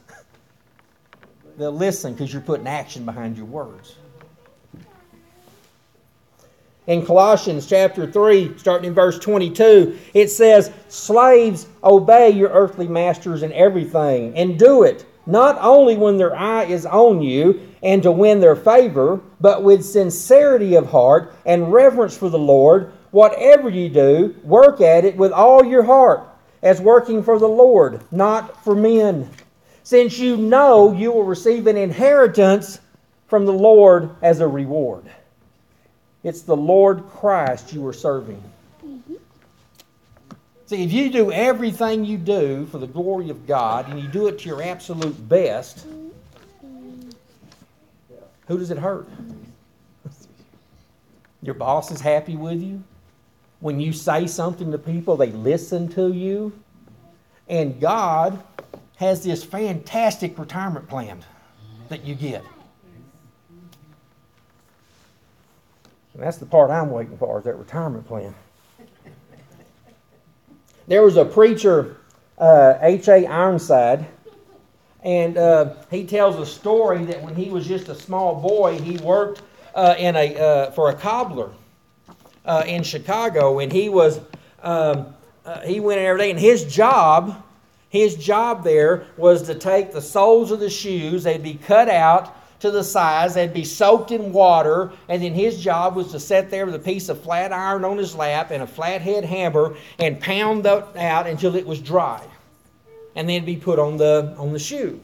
they'll 1.56 1.72
listen 1.72 2.12
because 2.12 2.32
you're 2.32 2.42
putting 2.42 2.68
action 2.68 3.04
behind 3.04 3.36
your 3.36 3.46
words 3.46 3.96
in 6.88 7.04
Colossians 7.04 7.66
chapter 7.66 8.10
3, 8.10 8.56
starting 8.56 8.88
in 8.88 8.94
verse 8.94 9.18
22, 9.18 9.96
it 10.14 10.28
says, 10.28 10.72
Slaves, 10.88 11.68
obey 11.84 12.30
your 12.30 12.48
earthly 12.48 12.88
masters 12.88 13.42
in 13.42 13.52
everything, 13.52 14.34
and 14.36 14.58
do 14.58 14.82
it 14.82 15.04
not 15.26 15.58
only 15.60 15.98
when 15.98 16.16
their 16.16 16.34
eye 16.34 16.64
is 16.64 16.86
on 16.86 17.20
you 17.20 17.60
and 17.82 18.02
to 18.02 18.10
win 18.10 18.40
their 18.40 18.56
favor, 18.56 19.20
but 19.38 19.62
with 19.62 19.84
sincerity 19.84 20.74
of 20.76 20.90
heart 20.90 21.34
and 21.44 21.70
reverence 21.70 22.16
for 22.16 22.30
the 22.30 22.38
Lord. 22.38 22.90
Whatever 23.10 23.68
you 23.68 23.90
do, 23.90 24.34
work 24.42 24.80
at 24.80 25.04
it 25.04 25.14
with 25.14 25.30
all 25.30 25.62
your 25.62 25.82
heart, 25.82 26.26
as 26.62 26.80
working 26.80 27.22
for 27.22 27.38
the 27.38 27.46
Lord, 27.46 28.02
not 28.10 28.64
for 28.64 28.74
men. 28.74 29.28
Since 29.82 30.18
you 30.18 30.38
know 30.38 30.92
you 30.92 31.12
will 31.12 31.24
receive 31.24 31.66
an 31.66 31.76
inheritance 31.76 32.80
from 33.26 33.44
the 33.44 33.52
Lord 33.52 34.16
as 34.22 34.40
a 34.40 34.48
reward. 34.48 35.04
It's 36.22 36.42
the 36.42 36.56
Lord 36.56 37.08
Christ 37.08 37.72
you 37.72 37.86
are 37.86 37.92
serving. 37.92 38.42
Mm-hmm. 38.84 39.14
See, 40.66 40.84
if 40.84 40.92
you 40.92 41.10
do 41.10 41.32
everything 41.32 42.04
you 42.04 42.18
do 42.18 42.66
for 42.66 42.78
the 42.78 42.86
glory 42.86 43.30
of 43.30 43.46
God 43.46 43.88
and 43.88 44.00
you 44.00 44.08
do 44.08 44.26
it 44.28 44.38
to 44.40 44.48
your 44.48 44.62
absolute 44.62 45.28
best, 45.28 45.86
who 48.46 48.58
does 48.58 48.70
it 48.70 48.78
hurt? 48.78 49.08
Your 51.42 51.54
boss 51.54 51.90
is 51.90 52.00
happy 52.00 52.36
with 52.36 52.60
you. 52.60 52.82
When 53.60 53.80
you 53.80 53.92
say 53.92 54.26
something 54.26 54.72
to 54.72 54.78
people, 54.78 55.16
they 55.16 55.30
listen 55.30 55.88
to 55.90 56.12
you. 56.12 56.52
And 57.48 57.80
God 57.80 58.42
has 58.96 59.22
this 59.22 59.44
fantastic 59.44 60.38
retirement 60.38 60.88
plan 60.88 61.24
that 61.88 62.04
you 62.04 62.14
get. 62.14 62.44
And 66.18 66.26
that's 66.26 66.38
the 66.38 66.46
part 66.46 66.72
I'm 66.72 66.90
waiting 66.90 67.16
for, 67.16 67.38
is 67.38 67.44
that 67.44 67.54
retirement 67.54 68.04
plan. 68.04 68.34
There 70.88 71.02
was 71.02 71.16
a 71.16 71.24
preacher, 71.24 71.98
H.A. 72.40 73.24
Uh, 73.24 73.30
Ironside, 73.30 74.04
and 75.04 75.38
uh, 75.38 75.76
he 75.92 76.04
tells 76.04 76.34
a 76.40 76.44
story 76.44 77.04
that 77.04 77.22
when 77.22 77.36
he 77.36 77.50
was 77.50 77.68
just 77.68 77.88
a 77.88 77.94
small 77.94 78.40
boy, 78.40 78.80
he 78.80 78.96
worked 78.96 79.42
uh, 79.76 79.94
in 79.96 80.16
a, 80.16 80.34
uh, 80.34 80.70
for 80.72 80.90
a 80.90 80.94
cobbler 80.94 81.52
uh, 82.44 82.64
in 82.66 82.82
Chicago, 82.82 83.60
and 83.60 83.70
he 83.70 83.88
was 83.88 84.18
um, 84.64 85.14
he 85.64 85.78
went 85.78 86.00
in 86.00 86.06
every 86.06 86.20
day, 86.20 86.30
and 86.32 86.40
his 86.40 86.64
job, 86.64 87.44
his 87.90 88.16
job 88.16 88.64
there 88.64 89.06
was 89.16 89.44
to 89.44 89.54
take 89.54 89.92
the 89.92 90.02
soles 90.02 90.50
of 90.50 90.58
the 90.58 90.68
shoes, 90.68 91.22
they'd 91.22 91.44
be 91.44 91.54
cut 91.54 91.88
out, 91.88 92.36
to 92.60 92.70
the 92.70 92.82
size. 92.82 93.34
They'd 93.34 93.52
be 93.52 93.64
soaked 93.64 94.10
in 94.10 94.32
water, 94.32 94.90
and 95.08 95.22
then 95.22 95.34
his 95.34 95.60
job 95.60 95.96
was 95.96 96.10
to 96.12 96.20
sit 96.20 96.50
there 96.50 96.66
with 96.66 96.74
a 96.74 96.80
piece 96.80 97.08
of 97.08 97.20
flat 97.22 97.52
iron 97.52 97.84
on 97.84 97.98
his 97.98 98.14
lap 98.14 98.50
and 98.50 98.62
a 98.62 98.66
flathead 98.66 99.24
hammer 99.24 99.76
and 99.98 100.20
pound 100.20 100.64
that 100.64 100.96
out 100.96 101.26
until 101.26 101.54
it 101.54 101.66
was 101.66 101.80
dry, 101.80 102.24
and 103.14 103.28
then 103.28 103.44
be 103.44 103.56
put 103.56 103.78
on 103.78 103.96
the 103.96 104.34
on 104.38 104.52
the 104.52 104.58
shoe. 104.58 105.00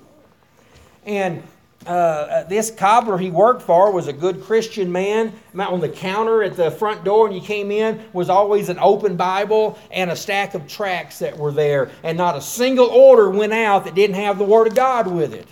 And 1.06 1.42
uh, 1.86 1.90
uh, 1.90 2.44
this 2.44 2.70
cobbler 2.70 3.18
he 3.18 3.30
worked 3.30 3.60
for 3.60 3.92
was 3.92 4.08
a 4.08 4.12
good 4.12 4.42
Christian 4.42 4.90
man. 4.90 5.32
On 5.58 5.80
the 5.80 5.88
counter 5.88 6.42
at 6.42 6.56
the 6.56 6.70
front 6.70 7.04
door 7.04 7.24
when 7.24 7.36
you 7.36 7.42
came 7.42 7.70
in 7.70 8.02
was 8.14 8.30
always 8.30 8.70
an 8.70 8.78
open 8.80 9.16
Bible 9.16 9.78
and 9.90 10.10
a 10.10 10.16
stack 10.16 10.54
of 10.54 10.66
tracts 10.66 11.18
that 11.18 11.36
were 11.36 11.52
there, 11.52 11.90
and 12.02 12.16
not 12.16 12.36
a 12.36 12.40
single 12.40 12.86
order 12.86 13.30
went 13.30 13.52
out 13.52 13.84
that 13.84 13.94
didn't 13.94 14.16
have 14.16 14.38
the 14.38 14.44
Word 14.44 14.66
of 14.66 14.74
God 14.74 15.06
with 15.06 15.34
it 15.34 15.46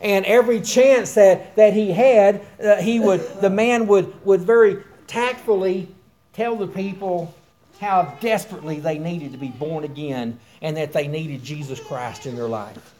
and 0.00 0.24
every 0.26 0.60
chance 0.60 1.14
that, 1.14 1.56
that 1.56 1.72
he 1.72 1.92
had, 1.92 2.44
uh, 2.62 2.76
he 2.76 3.00
would, 3.00 3.20
the 3.40 3.50
man 3.50 3.86
would, 3.86 4.12
would 4.24 4.42
very 4.42 4.82
tactfully 5.06 5.88
tell 6.32 6.56
the 6.56 6.66
people 6.66 7.34
how 7.80 8.16
desperately 8.20 8.80
they 8.80 8.98
needed 8.98 9.32
to 9.32 9.38
be 9.38 9.48
born 9.48 9.84
again 9.84 10.38
and 10.62 10.76
that 10.76 10.92
they 10.92 11.08
needed 11.08 11.42
Jesus 11.42 11.80
Christ 11.80 12.26
in 12.26 12.36
their 12.36 12.48
life. 12.48 12.94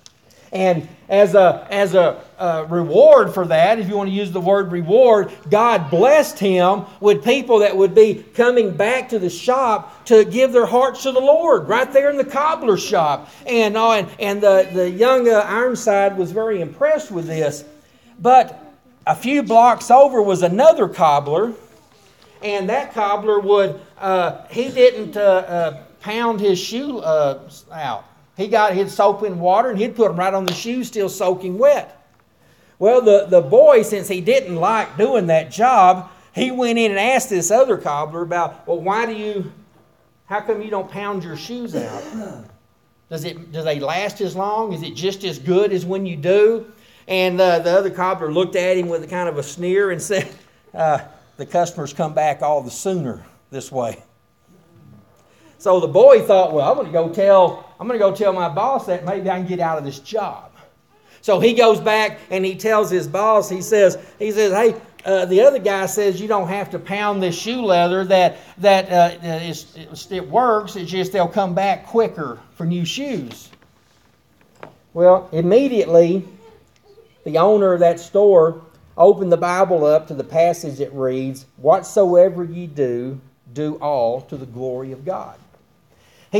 And 0.52 0.88
as 1.08 1.34
a, 1.34 1.66
as 1.70 1.94
a, 1.94 2.22
reward 2.68 3.32
for 3.32 3.46
that, 3.46 3.78
if 3.78 3.88
you 3.88 3.96
want 3.96 4.10
to 4.10 4.14
use 4.14 4.30
the 4.30 4.40
word 4.40 4.70
reward, 4.70 5.32
God 5.50 5.90
blessed 5.90 6.38
him 6.38 6.84
with 7.00 7.24
people 7.24 7.60
that 7.60 7.76
would 7.76 7.94
be 7.94 8.24
coming 8.34 8.76
back 8.76 9.08
to 9.10 9.18
the 9.18 9.30
shop 9.30 10.04
to 10.06 10.24
give 10.24 10.52
their 10.52 10.66
hearts 10.66 11.02
to 11.04 11.12
the 11.12 11.20
Lord 11.20 11.68
right 11.68 11.90
there 11.92 12.10
in 12.10 12.16
the 12.16 12.24
cobbler 12.24 12.76
shop. 12.76 13.30
And, 13.46 13.76
uh, 13.76 13.92
and, 13.92 14.08
and 14.18 14.42
the, 14.42 14.68
the 14.72 14.90
young 14.90 15.28
uh, 15.28 15.44
Ironside 15.46 16.16
was 16.16 16.32
very 16.32 16.60
impressed 16.60 17.10
with 17.10 17.26
this. 17.26 17.64
But 18.18 18.62
a 19.06 19.14
few 19.14 19.42
blocks 19.42 19.90
over 19.90 20.20
was 20.20 20.42
another 20.42 20.88
cobbler, 20.88 21.52
and 22.42 22.68
that 22.68 22.92
cobbler 22.92 23.40
would, 23.40 23.80
uh, 23.98 24.46
he 24.48 24.68
didn't 24.68 25.16
uh, 25.16 25.20
uh, 25.20 25.82
pound 26.00 26.40
his 26.40 26.58
shoe 26.58 26.98
uh, 26.98 27.48
out 27.72 28.04
he 28.36 28.48
got 28.48 28.74
his 28.74 28.94
soap 28.94 29.22
in 29.22 29.38
water 29.38 29.70
and 29.70 29.78
he'd 29.78 29.96
put 29.96 30.08
them 30.08 30.18
right 30.18 30.34
on 30.34 30.44
the 30.44 30.52
shoes, 30.52 30.88
still 30.88 31.08
soaking 31.08 31.58
wet. 31.58 31.92
Well, 32.78 33.00
the, 33.00 33.26
the 33.26 33.40
boy, 33.40 33.82
since 33.82 34.08
he 34.08 34.20
didn't 34.20 34.56
like 34.56 34.96
doing 34.98 35.28
that 35.28 35.50
job, 35.50 36.10
he 36.34 36.50
went 36.50 36.78
in 36.78 36.90
and 36.90 37.00
asked 37.00 37.30
this 37.30 37.50
other 37.50 37.78
cobbler 37.78 38.22
about, 38.22 38.66
well, 38.66 38.78
why 38.78 39.06
do 39.06 39.12
you, 39.14 39.50
how 40.26 40.40
come 40.40 40.60
you 40.60 40.68
don't 40.68 40.90
pound 40.90 41.24
your 41.24 41.36
shoes 41.36 41.74
out? 41.74 42.04
Does 43.08 43.24
it, 43.24 43.52
do 43.52 43.62
they 43.62 43.80
last 43.80 44.20
as 44.20 44.36
long? 44.36 44.74
Is 44.74 44.82
it 44.82 44.94
just 44.94 45.24
as 45.24 45.38
good 45.38 45.72
as 45.72 45.86
when 45.86 46.04
you 46.04 46.16
do? 46.16 46.70
And 47.08 47.40
uh, 47.40 47.60
the 47.60 47.70
other 47.70 47.90
cobbler 47.90 48.30
looked 48.30 48.56
at 48.56 48.76
him 48.76 48.88
with 48.88 49.04
a 49.04 49.06
kind 49.06 49.28
of 49.28 49.38
a 49.38 49.42
sneer 49.42 49.92
and 49.92 50.02
said, 50.02 50.28
uh, 50.74 50.98
the 51.38 51.46
customers 51.46 51.94
come 51.94 52.12
back 52.12 52.42
all 52.42 52.62
the 52.62 52.70
sooner 52.70 53.24
this 53.50 53.72
way. 53.72 54.02
So 55.58 55.80
the 55.80 55.88
boy 55.88 56.22
thought, 56.22 56.52
well, 56.52 56.70
I'm 56.70 56.76
going 56.76 56.86
to 56.86 56.92
go 56.92 57.08
tell, 57.08 57.74
I'm 57.80 57.86
going 57.88 57.98
to 57.98 58.04
go 58.04 58.14
tell 58.14 58.32
my 58.32 58.48
boss 58.48 58.86
that 58.86 59.04
maybe 59.04 59.30
I 59.30 59.38
can 59.38 59.46
get 59.46 59.60
out 59.60 59.78
of 59.78 59.84
this 59.84 59.98
job. 59.98 60.52
So 61.22 61.40
he 61.40 61.54
goes 61.54 61.80
back 61.80 62.20
and 62.30 62.44
he 62.44 62.54
tells 62.54 62.90
his 62.90 63.08
boss, 63.08 63.48
he 63.48 63.60
says, 63.60 63.98
he 64.18 64.30
says, 64.30 64.52
hey, 64.52 64.80
uh, 65.06 65.24
the 65.24 65.40
other 65.40 65.60
guy 65.60 65.86
says 65.86 66.20
you 66.20 66.26
don't 66.26 66.48
have 66.48 66.70
to 66.70 66.80
pound 66.80 67.22
this 67.22 67.38
shoe 67.38 67.62
leather. 67.62 68.04
That 68.04 68.38
that 68.58 68.90
uh, 68.90 69.16
it, 69.22 70.06
it 70.10 70.28
works. 70.28 70.74
It's 70.74 70.90
just 70.90 71.12
they'll 71.12 71.28
come 71.28 71.54
back 71.54 71.86
quicker 71.86 72.40
for 72.56 72.66
new 72.66 72.84
shoes. 72.84 73.48
Well, 74.94 75.28
immediately, 75.30 76.26
the 77.24 77.38
owner 77.38 77.72
of 77.72 77.80
that 77.80 78.00
store 78.00 78.62
opened 78.96 79.30
the 79.30 79.36
Bible 79.36 79.84
up 79.84 80.08
to 80.08 80.14
the 80.14 80.24
passage 80.24 80.78
that 80.78 80.92
reads, 80.92 81.46
"Whatsoever 81.56 82.42
ye 82.42 82.66
do, 82.66 83.20
do 83.52 83.76
all 83.76 84.22
to 84.22 84.36
the 84.36 84.46
glory 84.46 84.90
of 84.90 85.04
God." 85.04 85.38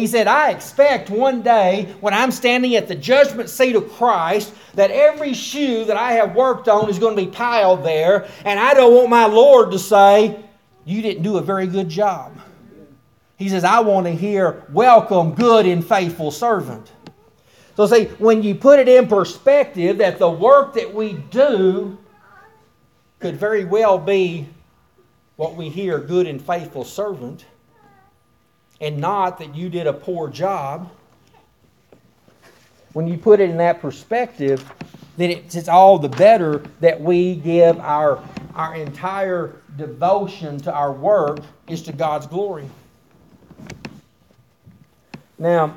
He 0.00 0.06
said, 0.06 0.26
I 0.26 0.50
expect 0.50 1.10
one 1.10 1.42
day 1.42 1.94
when 2.00 2.12
I'm 2.12 2.30
standing 2.30 2.76
at 2.76 2.88
the 2.88 2.94
judgment 2.94 3.48
seat 3.48 3.76
of 3.76 3.90
Christ 3.92 4.52
that 4.74 4.90
every 4.90 5.32
shoe 5.32 5.84
that 5.84 5.96
I 5.96 6.12
have 6.12 6.34
worked 6.34 6.68
on 6.68 6.90
is 6.90 6.98
going 6.98 7.16
to 7.16 7.24
be 7.24 7.30
piled 7.30 7.84
there, 7.84 8.28
and 8.44 8.60
I 8.60 8.74
don't 8.74 8.94
want 8.94 9.08
my 9.08 9.26
Lord 9.26 9.70
to 9.72 9.78
say, 9.78 10.38
You 10.84 11.02
didn't 11.02 11.22
do 11.22 11.38
a 11.38 11.42
very 11.42 11.66
good 11.66 11.88
job. 11.88 12.38
He 13.36 13.48
says, 13.48 13.64
I 13.64 13.80
want 13.80 14.06
to 14.06 14.12
hear, 14.12 14.64
Welcome, 14.70 15.34
good 15.34 15.66
and 15.66 15.86
faithful 15.86 16.30
servant. 16.30 16.92
So, 17.76 17.86
see, 17.86 18.04
when 18.18 18.42
you 18.42 18.54
put 18.54 18.78
it 18.78 18.88
in 18.88 19.06
perspective, 19.06 19.98
that 19.98 20.18
the 20.18 20.30
work 20.30 20.74
that 20.74 20.92
we 20.92 21.12
do 21.12 21.98
could 23.18 23.36
very 23.36 23.64
well 23.64 23.98
be 23.98 24.48
what 25.36 25.56
we 25.56 25.68
hear, 25.68 25.98
good 25.98 26.26
and 26.26 26.40
faithful 26.40 26.84
servant 26.84 27.44
and 28.80 28.98
not 28.98 29.38
that 29.38 29.54
you 29.54 29.68
did 29.68 29.86
a 29.86 29.92
poor 29.92 30.28
job. 30.28 30.90
When 32.92 33.06
you 33.06 33.18
put 33.18 33.40
it 33.40 33.50
in 33.50 33.56
that 33.58 33.80
perspective, 33.80 34.70
then 35.16 35.30
it's 35.30 35.68
all 35.68 35.98
the 35.98 36.08
better 36.08 36.62
that 36.80 37.00
we 37.00 37.36
give 37.36 37.78
our, 37.80 38.22
our 38.54 38.74
entire 38.74 39.56
devotion 39.76 40.58
to 40.60 40.72
our 40.72 40.92
work 40.92 41.40
is 41.68 41.82
to 41.82 41.92
God's 41.92 42.26
glory. 42.26 42.68
Now, 45.38 45.76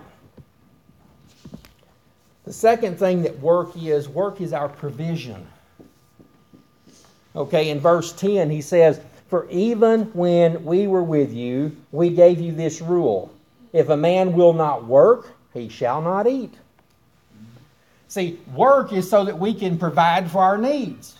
the 2.46 2.54
second 2.54 2.98
thing 2.98 3.22
that 3.24 3.38
work 3.40 3.76
is 3.76 4.10
work 4.10 4.42
is 4.42 4.54
our 4.54 4.70
provision. 4.70 5.46
Okay, 7.36 7.70
in 7.70 7.80
verse 7.80 8.12
10, 8.14 8.50
he 8.50 8.62
says, 8.62 9.00
for 9.30 9.48
even 9.50 10.06
when 10.14 10.66
we 10.66 10.88
were 10.88 11.04
with 11.04 11.32
you, 11.32 11.76
we 11.92 12.10
gave 12.10 12.42
you 12.42 12.52
this 12.52 12.82
rule 12.82 13.32
if 13.72 13.90
a 13.90 13.98
man 13.98 14.34
will 14.34 14.54
not 14.54 14.86
work, 14.86 15.32
he 15.54 15.70
shall 15.70 16.02
not 16.02 16.28
eat. 16.28 16.56
See, 18.08 18.40
work 18.56 18.92
is 18.92 19.08
so 19.08 19.24
that 19.26 19.38
we 19.38 19.54
can 19.54 19.78
provide 19.78 20.32
for 20.32 20.40
our 20.40 20.58
needs. 20.58 21.16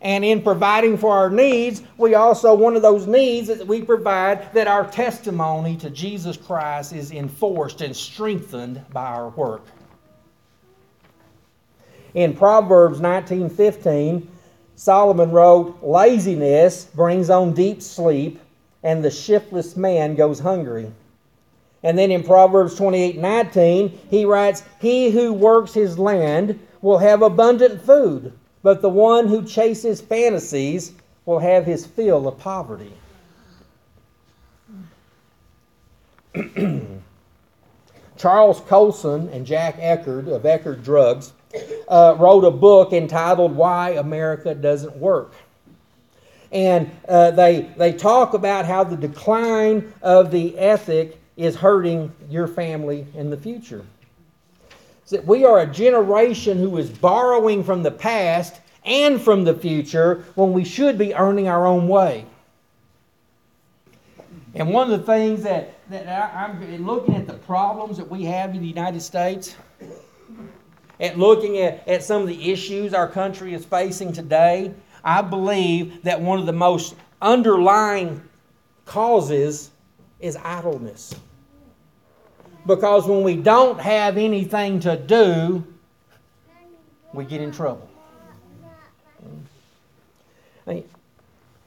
And 0.00 0.24
in 0.24 0.42
providing 0.42 0.96
for 0.96 1.12
our 1.12 1.28
needs, 1.28 1.82
we 1.98 2.14
also, 2.14 2.54
one 2.54 2.76
of 2.76 2.82
those 2.82 3.06
needs 3.06 3.48
that 3.48 3.66
we 3.66 3.82
provide 3.82 4.52
that 4.54 4.66
our 4.66 4.86
testimony 4.90 5.76
to 5.76 5.90
Jesus 5.90 6.38
Christ 6.38 6.94
is 6.94 7.12
enforced 7.12 7.82
and 7.82 7.94
strengthened 7.94 8.82
by 8.92 9.04
our 9.04 9.28
work. 9.30 9.66
In 12.14 12.34
Proverbs 12.34 13.00
19 13.00 13.50
15, 13.50 14.30
Solomon 14.76 15.32
wrote, 15.32 15.82
Laziness 15.82 16.84
brings 16.84 17.30
on 17.30 17.54
deep 17.54 17.82
sleep, 17.82 18.38
and 18.82 19.02
the 19.02 19.10
shiftless 19.10 19.74
man 19.76 20.14
goes 20.14 20.38
hungry. 20.38 20.92
And 21.82 21.98
then 21.98 22.10
in 22.10 22.22
Proverbs 22.22 22.76
28 22.76 23.18
19, 23.18 23.98
he 24.10 24.24
writes, 24.26 24.62
He 24.80 25.10
who 25.10 25.32
works 25.32 25.72
his 25.72 25.98
land 25.98 26.60
will 26.82 26.98
have 26.98 27.22
abundant 27.22 27.82
food, 27.82 28.32
but 28.62 28.82
the 28.82 28.90
one 28.90 29.26
who 29.26 29.44
chases 29.44 30.00
fantasies 30.00 30.92
will 31.24 31.38
have 31.38 31.64
his 31.64 31.86
fill 31.86 32.28
of 32.28 32.38
poverty. 32.38 32.92
Charles 38.16 38.60
Colson 38.60 39.28
and 39.30 39.46
Jack 39.46 39.78
Eckerd 39.78 40.28
of 40.28 40.42
Eckerd 40.42 40.84
Drugs 40.84 41.32
uh, 41.88 42.16
wrote 42.18 42.44
a 42.44 42.50
book 42.50 42.92
entitled 42.92 43.54
Why 43.54 43.90
America 43.90 44.54
Doesn't 44.54 44.96
Work. 44.96 45.34
And 46.52 46.90
uh, 47.08 47.32
they, 47.32 47.70
they 47.76 47.92
talk 47.92 48.34
about 48.34 48.64
how 48.64 48.84
the 48.84 48.96
decline 48.96 49.92
of 50.02 50.30
the 50.30 50.56
ethic 50.58 51.20
is 51.36 51.56
hurting 51.56 52.12
your 52.30 52.48
family 52.48 53.06
in 53.14 53.30
the 53.30 53.36
future. 53.36 53.84
So 55.04 55.20
we 55.20 55.44
are 55.44 55.60
a 55.60 55.66
generation 55.66 56.58
who 56.58 56.78
is 56.78 56.90
borrowing 56.90 57.62
from 57.62 57.82
the 57.82 57.90
past 57.90 58.60
and 58.84 59.20
from 59.20 59.44
the 59.44 59.54
future 59.54 60.24
when 60.34 60.52
we 60.52 60.64
should 60.64 60.96
be 60.96 61.14
earning 61.14 61.48
our 61.48 61.66
own 61.66 61.88
way. 61.88 62.24
And 64.54 64.70
one 64.72 64.90
of 64.90 64.98
the 64.98 65.06
things 65.06 65.42
that, 65.42 65.74
that 65.90 66.08
I, 66.08 66.46
am 66.46 66.86
looking 66.86 67.14
at 67.14 67.26
the 67.26 67.34
problems 67.34 67.98
that 67.98 68.08
we 68.08 68.24
have 68.24 68.54
in 68.54 68.62
the 68.62 68.66
United 68.66 69.02
States, 69.02 69.54
at 71.00 71.18
looking 71.18 71.58
at, 71.58 71.86
at 71.86 72.02
some 72.02 72.22
of 72.22 72.28
the 72.28 72.50
issues 72.50 72.94
our 72.94 73.08
country 73.08 73.54
is 73.54 73.64
facing 73.64 74.12
today, 74.12 74.72
I 75.04 75.22
believe 75.22 76.02
that 76.02 76.20
one 76.20 76.38
of 76.38 76.46
the 76.46 76.52
most 76.52 76.94
underlying 77.20 78.22
causes 78.84 79.70
is 80.20 80.36
idleness. 80.36 81.14
Because 82.66 83.06
when 83.06 83.22
we 83.22 83.36
don't 83.36 83.80
have 83.80 84.16
anything 84.16 84.80
to 84.80 84.96
do, 84.96 85.64
we 87.12 87.24
get 87.24 87.40
in 87.40 87.52
trouble. 87.52 87.88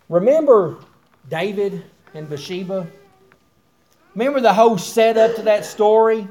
Remember 0.09 0.77
David 1.29 1.83
and 2.15 2.27
Bathsheba? 2.27 2.87
Remember 4.15 4.41
the 4.41 4.53
whole 4.53 4.77
setup 4.77 5.35
to 5.35 5.43
that 5.43 5.63
story? 5.65 6.27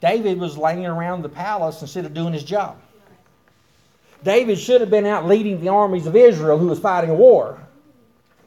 David 0.00 0.38
was 0.38 0.56
laying 0.56 0.86
around 0.86 1.22
the 1.22 1.28
palace 1.28 1.80
instead 1.80 2.04
of 2.04 2.14
doing 2.14 2.32
his 2.32 2.44
job. 2.44 2.80
David 4.22 4.58
should 4.58 4.80
have 4.80 4.90
been 4.90 5.06
out 5.06 5.26
leading 5.26 5.60
the 5.60 5.68
armies 5.68 6.06
of 6.06 6.16
Israel 6.16 6.58
who 6.58 6.66
was 6.68 6.78
fighting 6.78 7.10
a 7.10 7.14
war. 7.14 7.60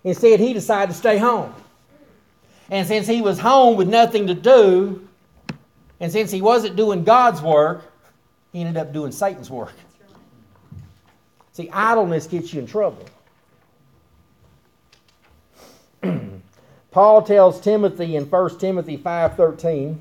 Instead, 0.04 0.40
he 0.40 0.54
decided 0.54 0.92
to 0.92 0.98
stay 0.98 1.18
home. 1.18 1.54
And 2.70 2.88
since 2.88 3.08
he 3.08 3.22
was 3.22 3.40
home 3.40 3.78
with 3.78 3.88
nothing 3.88 4.28
to 4.28 4.34
do, 4.34 5.08
and 6.00 6.12
since 6.12 6.32
he 6.32 6.42
wasn't 6.42 6.76
doing 6.76 7.04
God's 7.04 7.42
work, 7.42 7.84
he 8.52 8.62
ended 8.62 8.78
up 8.78 8.92
doing 8.94 9.12
Satan's 9.12 9.50
work. 9.50 9.74
See, 11.54 11.70
idleness 11.70 12.28
gets 12.28 12.54
you 12.54 12.62
in 12.62 12.68
trouble. 12.68 13.06
Paul 16.92 17.22
tells 17.22 17.62
Timothy 17.62 18.16
in 18.16 18.30
1 18.30 18.60
Timothy 18.60 18.98
5:13, 18.98 19.98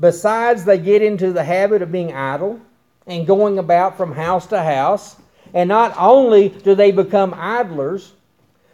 Besides, 0.00 0.64
they 0.64 0.78
get 0.78 1.02
into 1.02 1.32
the 1.32 1.44
habit 1.44 1.82
of 1.82 1.90
being 1.90 2.12
idle 2.12 2.60
and 3.06 3.26
going 3.26 3.58
about 3.58 3.96
from 3.96 4.12
house 4.12 4.46
to 4.48 4.62
house. 4.62 5.16
And 5.54 5.68
not 5.68 5.94
only 5.98 6.50
do 6.50 6.74
they 6.74 6.92
become 6.92 7.34
idlers, 7.34 8.12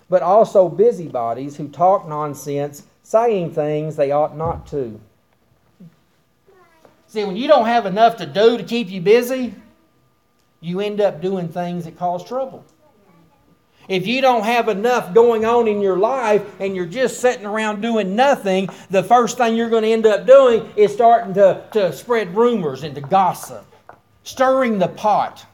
but 0.09 0.23
also 0.23 0.69
busybodies 0.69 1.57
who 1.57 1.69
talk 1.69 2.07
nonsense, 2.07 2.83
saying 3.03 3.53
things 3.53 3.97
they 3.97 4.11
ought 4.11 4.37
not 4.37 4.67
to. 4.69 5.01
See, 7.07 7.25
when 7.25 7.37
you 7.37 7.47
don't 7.47 7.67
have 7.67 7.87
enough 7.87 8.17
to 8.17 8.27
do 8.27 8.59
to 8.59 8.65
keep 8.65 8.91
you 8.91 9.01
busy, 9.01 9.55
you 10.61 10.81
end 10.81 11.01
up 11.01 11.21
doing 11.21 11.49
things 11.49 11.85
that 11.85 11.97
cause 11.97 12.25
trouble. 12.25 12.65
If 13.89 14.07
you 14.07 14.21
don't 14.21 14.45
have 14.45 14.69
enough 14.69 15.13
going 15.13 15.45
on 15.45 15.69
in 15.69 15.81
your 15.81 15.99
life 15.99 16.43
and 16.61 16.75
you're 16.75 16.87
just 16.87 17.21
sitting 17.21 17.45
around 17.45 17.83
doing 17.83 18.17
nothing, 18.17 18.69
the 18.91 19.03
first 19.03 19.37
thing 19.37 19.57
you're 19.57 19.71
going 19.71 19.83
to 19.83 19.91
end 19.91 20.07
up 20.07 20.27
doing 20.27 20.71
is 20.77 20.93
starting 20.93 21.35
to, 21.35 21.65
to 21.73 21.93
spread 21.93 22.35
rumors 22.35 22.83
and 22.83 22.95
to 22.95 23.01
gossip, 23.01 23.67
stirring 24.23 24.79
the 24.79 24.89
pot. 24.89 25.45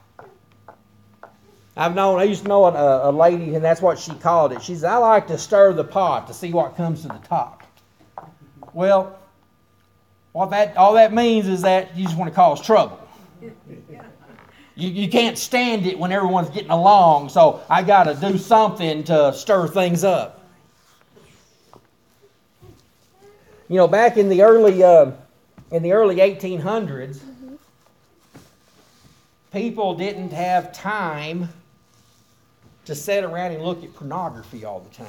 I've 1.77 1.95
known, 1.95 2.21
I 2.21 2.25
used 2.25 2.43
to 2.43 2.49
know 2.49 2.67
a, 2.67 3.11
a 3.11 3.13
lady, 3.13 3.55
and 3.55 3.65
that's 3.65 3.81
what 3.81 3.99
she 3.99 4.13
called 4.15 4.53
it. 4.53 4.63
She 4.63 4.75
said, 4.75 4.91
I 4.91 4.99
like 4.99 5.27
to 5.29 5.39
stir 5.39 5.73
the 5.73 5.85
pot 5.85 6.27
to 6.27 6.35
see 6.35 6.53
what 6.53 6.77
comes 6.77 7.03
to 7.03 7.09
the 7.09 7.21
top. 7.27 7.63
Well, 8.73 9.19
what 10.33 10.51
that 10.51 10.77
all 10.77 10.95
that 10.95 11.13
means 11.13 11.49
is 11.49 11.63
that 11.63 11.97
you 11.97 12.05
just 12.05 12.17
want 12.17 12.31
to 12.31 12.35
cause 12.35 12.61
trouble. 12.65 13.01
You, 14.81 14.89
you 14.91 15.09
can't 15.09 15.37
stand 15.37 15.87
it 15.87 15.99
when 15.99 16.11
everyone's 16.13 16.51
getting 16.51 16.71
along, 16.71 17.29
so 17.29 17.63
I 17.69 17.83
got 17.83 18.05
to 18.05 18.15
do 18.15 18.39
something 18.39 19.05
to 19.05 19.33
stir 19.33 19.69
things 19.69 20.05
up. 20.05 20.45
You 23.69 23.77
know, 23.77 23.87
back 23.87 24.17
in 24.17 24.29
the 24.29 24.43
early 24.43 24.83
uh, 24.83 25.13
in 25.71 25.83
the 25.83 25.93
early 25.93 26.17
1800s, 26.17 27.21
people 29.53 29.95
didn't 29.95 30.33
have 30.33 30.73
time 30.73 31.49
to 32.87 32.95
sit 32.95 33.23
around 33.23 33.53
and 33.53 33.63
look 33.63 33.85
at 33.85 33.95
pornography 33.95 34.65
all 34.65 34.81
the 34.81 34.95
time. 34.95 35.07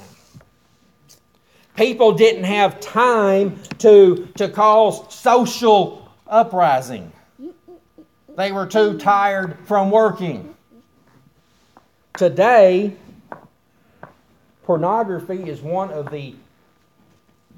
People 1.76 2.12
didn't 2.12 2.44
have 2.44 2.80
time 2.80 3.60
to, 3.80 4.28
to 4.36 4.50
cause 4.50 5.14
social 5.14 6.12
uprising. 6.28 7.12
They 8.36 8.52
were 8.52 8.66
too 8.66 8.98
tired 8.98 9.58
from 9.66 9.92
working. 9.92 10.56
Today, 12.14 12.96
pornography 14.64 15.50
is 15.50 15.62
one 15.62 15.92
of 15.92 16.12
the 16.12 16.36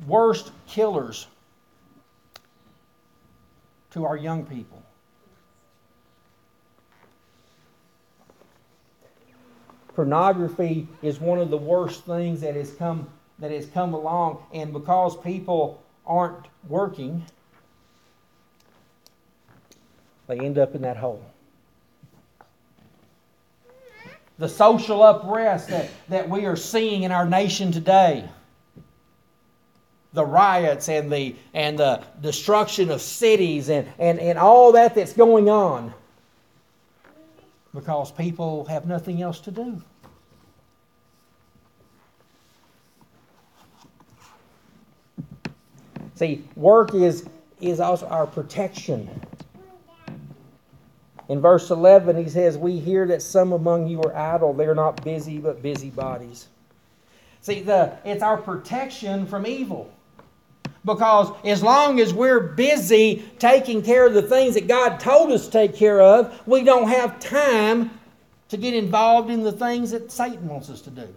worst 0.08 0.52
killers 0.68 1.28
to 3.92 4.06
our 4.06 4.18
young 4.18 4.46
people. 4.46 4.82
Pornography 9.96 10.88
is 11.04 11.20
one 11.20 11.38
of 11.38 11.52
the 11.52 11.58
worst 11.58 12.04
things 12.06 12.42
that 12.42 12.56
has 12.56 12.72
come 12.72 13.08
that 13.40 13.52
has 13.52 13.66
come 13.68 13.94
along, 13.94 14.42
and 14.54 14.72
because 14.72 15.18
people 15.18 15.84
aren't 16.06 16.48
working, 16.68 17.26
they 20.28 20.40
end 20.40 20.58
up 20.58 20.76
in 20.76 20.82
that 20.82 20.98
hole. 20.98 21.24
The 24.40 24.50
social 24.50 25.06
unrest 25.06 25.70
that, 25.70 25.90
that 26.10 26.30
we 26.30 26.46
are 26.46 26.56
seeing 26.56 27.04
in 27.04 27.12
our 27.12 27.28
nation 27.28 27.72
today, 27.72 28.28
the 30.14 30.26
riots 30.26 30.90
and 30.90 31.12
the, 31.12 31.36
and 31.54 31.78
the 31.78 32.04
destruction 32.22 32.90
of 32.92 33.02
cities 33.02 33.70
and, 33.70 33.88
and, 34.00 34.20
and 34.20 34.38
all 34.38 34.72
that 34.74 34.96
that's 34.96 35.14
going 35.14 35.50
on, 35.50 35.94
because 37.74 38.12
people 38.12 38.66
have 38.66 38.86
nothing 38.86 39.22
else 39.22 39.40
to 39.42 39.52
do. 39.52 39.82
See, 46.16 46.44
work 46.56 46.94
is, 46.94 47.28
is 47.60 47.80
also 47.80 48.08
our 48.08 48.28
protection. 48.28 49.10
In 51.30 51.40
verse 51.40 51.70
11, 51.70 52.18
he 52.18 52.30
says, 52.30 52.58
We 52.58 52.80
hear 52.80 53.08
that 53.08 53.22
some 53.22 53.54
among 53.54 53.88
you 53.88 54.02
are 54.02 54.16
idle. 54.16 54.54
They're 54.54 54.76
not 54.76 55.04
busy, 55.04 55.38
but 55.38 55.62
busybodies. 55.62 56.48
See, 57.42 57.62
the, 57.62 57.98
it's 58.06 58.24
our 58.24 58.38
protection 58.38 59.26
from 59.26 59.46
evil. 59.46 59.92
Because 60.86 61.32
as 61.46 61.64
long 61.64 62.00
as 62.00 62.14
we're 62.14 62.42
busy 62.42 63.24
taking 63.40 63.82
care 63.82 64.06
of 64.06 64.14
the 64.14 64.22
things 64.22 64.56
that 64.56 64.68
God 64.68 65.00
told 65.00 65.32
us 65.32 65.46
to 65.46 65.52
take 65.52 65.76
care 65.76 66.02
of, 66.02 66.46
we 66.46 66.64
don't 66.64 66.90
have 66.90 67.20
time 67.20 67.92
to 68.50 68.58
get 68.58 68.74
involved 68.74 69.30
in 69.30 69.44
the 69.44 69.52
things 69.52 69.92
that 69.92 70.12
Satan 70.12 70.48
wants 70.48 70.70
us 70.70 70.82
to 70.82 70.90
do. 70.90 71.08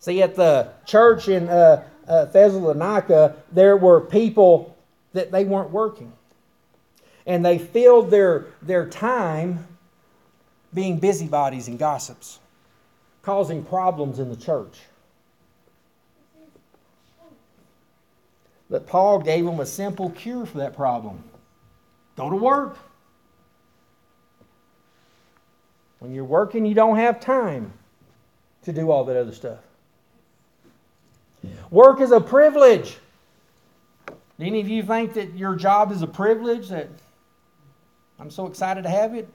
See, 0.00 0.22
at 0.22 0.34
the 0.34 0.70
church 0.84 1.28
in 1.28 1.48
uh, 1.48 1.84
uh, 2.08 2.24
Thessalonica, 2.26 3.36
there 3.52 3.76
were 3.76 4.00
people 4.00 4.77
that 5.12 5.30
they 5.30 5.44
weren't 5.44 5.70
working. 5.70 6.12
And 7.26 7.44
they 7.44 7.58
filled 7.58 8.10
their, 8.10 8.46
their 8.62 8.88
time 8.88 9.66
being 10.72 10.98
busybodies 10.98 11.68
and 11.68 11.78
gossips, 11.78 12.38
causing 13.22 13.64
problems 13.64 14.18
in 14.18 14.30
the 14.30 14.36
church. 14.36 14.78
But 18.70 18.86
Paul 18.86 19.20
gave 19.20 19.44
them 19.44 19.60
a 19.60 19.66
simple 19.66 20.10
cure 20.10 20.46
for 20.46 20.58
that 20.58 20.76
problem 20.76 21.22
go 22.16 22.28
to 22.28 22.36
work. 22.36 22.76
When 26.00 26.12
you're 26.12 26.24
working, 26.24 26.66
you 26.66 26.74
don't 26.74 26.96
have 26.96 27.20
time 27.20 27.72
to 28.62 28.72
do 28.72 28.90
all 28.90 29.04
that 29.04 29.16
other 29.16 29.32
stuff. 29.32 29.58
Work 31.70 32.00
is 32.00 32.12
a 32.12 32.20
privilege. 32.20 32.98
Do 34.38 34.46
any 34.46 34.60
of 34.60 34.68
you 34.68 34.82
think 34.82 35.14
that 35.14 35.34
your 35.34 35.56
job 35.56 35.90
is 35.90 36.02
a 36.02 36.06
privilege? 36.06 36.68
That 36.68 36.88
I'm 38.20 38.30
so 38.30 38.46
excited 38.46 38.82
to 38.82 38.90
have 38.90 39.14
it? 39.14 39.28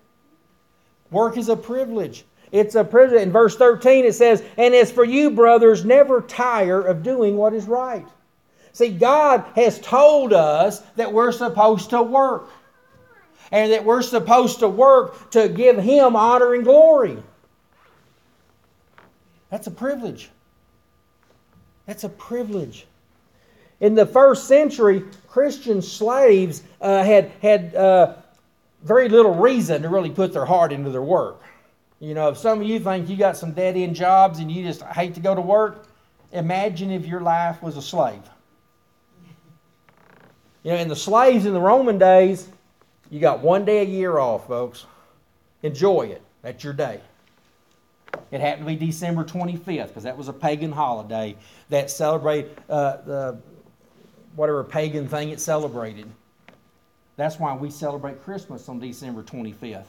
Work 1.11 1.37
is 1.37 1.49
a 1.49 1.55
privilege. 1.55 2.25
It's 2.51 2.75
a 2.75 2.83
privilege. 2.83 3.21
In 3.21 3.31
verse 3.31 3.55
13, 3.55 4.05
it 4.05 4.13
says, 4.13 4.43
And 4.57 4.73
as 4.73 4.91
for 4.91 5.03
you, 5.03 5.31
brothers, 5.31 5.83
never 5.83 6.21
tire 6.21 6.81
of 6.81 7.03
doing 7.03 7.35
what 7.35 7.53
is 7.53 7.65
right. 7.65 8.07
See, 8.71 8.89
God 8.89 9.45
has 9.55 9.79
told 9.79 10.33
us 10.33 10.81
that 10.95 11.11
we're 11.11 11.31
supposed 11.31 11.91
to 11.91 12.01
work. 12.01 12.49
And 13.51 13.71
that 13.71 13.85
we're 13.85 14.01
supposed 14.01 14.59
to 14.59 14.67
work 14.67 15.29
to 15.31 15.47
give 15.47 15.77
Him 15.77 16.15
honor 16.15 16.55
and 16.55 16.63
glory. 16.63 17.21
That's 19.51 19.67
a 19.67 19.71
privilege. 19.71 20.29
That's 21.85 22.03
a 22.03 22.09
privilege. 22.09 22.87
In 23.83 23.95
the 23.95 24.05
first 24.05 24.47
century, 24.47 25.03
Christian 25.27 25.81
slaves 25.81 26.63
uh, 26.79 27.03
had, 27.03 27.33
had 27.41 27.75
uh, 27.75 28.13
very 28.81 29.09
little 29.09 29.35
reason 29.35 29.81
to 29.81 29.89
really 29.89 30.09
put 30.09 30.31
their 30.31 30.45
heart 30.45 30.71
into 30.71 30.89
their 30.89 31.01
work. 31.01 31.41
You 31.99 32.13
know, 32.13 32.29
if 32.29 32.37
some 32.37 32.61
of 32.61 32.65
you 32.65 32.79
think 32.79 33.09
you 33.09 33.17
got 33.17 33.35
some 33.35 33.51
dead 33.51 33.75
end 33.75 33.93
jobs 33.93 34.39
and 34.39 34.49
you 34.49 34.63
just 34.63 34.83
hate 34.83 35.15
to 35.15 35.19
go 35.19 35.35
to 35.35 35.41
work, 35.41 35.87
imagine 36.31 36.91
if 36.91 37.05
your 37.05 37.19
life 37.19 37.61
was 37.61 37.75
a 37.75 37.81
slave. 37.81 38.21
You 40.63 40.71
know, 40.71 40.77
in 40.77 40.87
the 40.87 40.95
slaves 40.95 41.45
in 41.45 41.51
the 41.51 41.59
Roman 41.59 41.97
days, 41.97 42.47
you 43.09 43.19
got 43.19 43.41
one 43.41 43.65
day 43.65 43.81
a 43.81 43.85
year 43.85 44.17
off, 44.17 44.47
folks. 44.47 44.85
Enjoy 45.61 46.03
it. 46.03 46.21
That's 46.41 46.63
your 46.63 46.71
day. 46.71 47.01
It 48.31 48.39
happened 48.39 48.65
to 48.65 48.77
be 48.77 48.85
December 48.85 49.25
25th 49.25 49.89
because 49.89 50.03
that 50.03 50.17
was 50.17 50.29
a 50.29 50.33
pagan 50.33 50.71
holiday 50.71 51.35
that 51.67 51.91
celebrated 51.91 52.57
uh, 52.69 52.97
the 53.05 53.37
whatever 54.35 54.63
pagan 54.63 55.07
thing 55.07 55.29
it 55.29 55.39
celebrated. 55.39 56.07
That's 57.15 57.39
why 57.39 57.55
we 57.55 57.69
celebrate 57.69 58.23
Christmas 58.23 58.67
on 58.69 58.79
December 58.79 59.23
25th. 59.23 59.85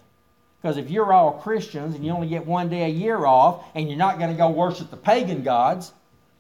Because 0.61 0.77
if 0.77 0.91
you're 0.91 1.13
all 1.13 1.33
Christians 1.33 1.95
and 1.95 2.05
you 2.05 2.11
only 2.13 2.29
get 2.29 2.47
one 2.47 2.69
day 2.69 2.85
a 2.85 2.89
year 2.89 3.27
off 3.27 3.65
and 3.75 3.89
you're 3.89 3.99
not 3.99 4.19
going 4.19 4.31
to 4.31 4.37
go 4.37 4.49
worship 4.51 4.91
the 4.91 4.97
pagan 4.97 5.43
gods, 5.43 5.93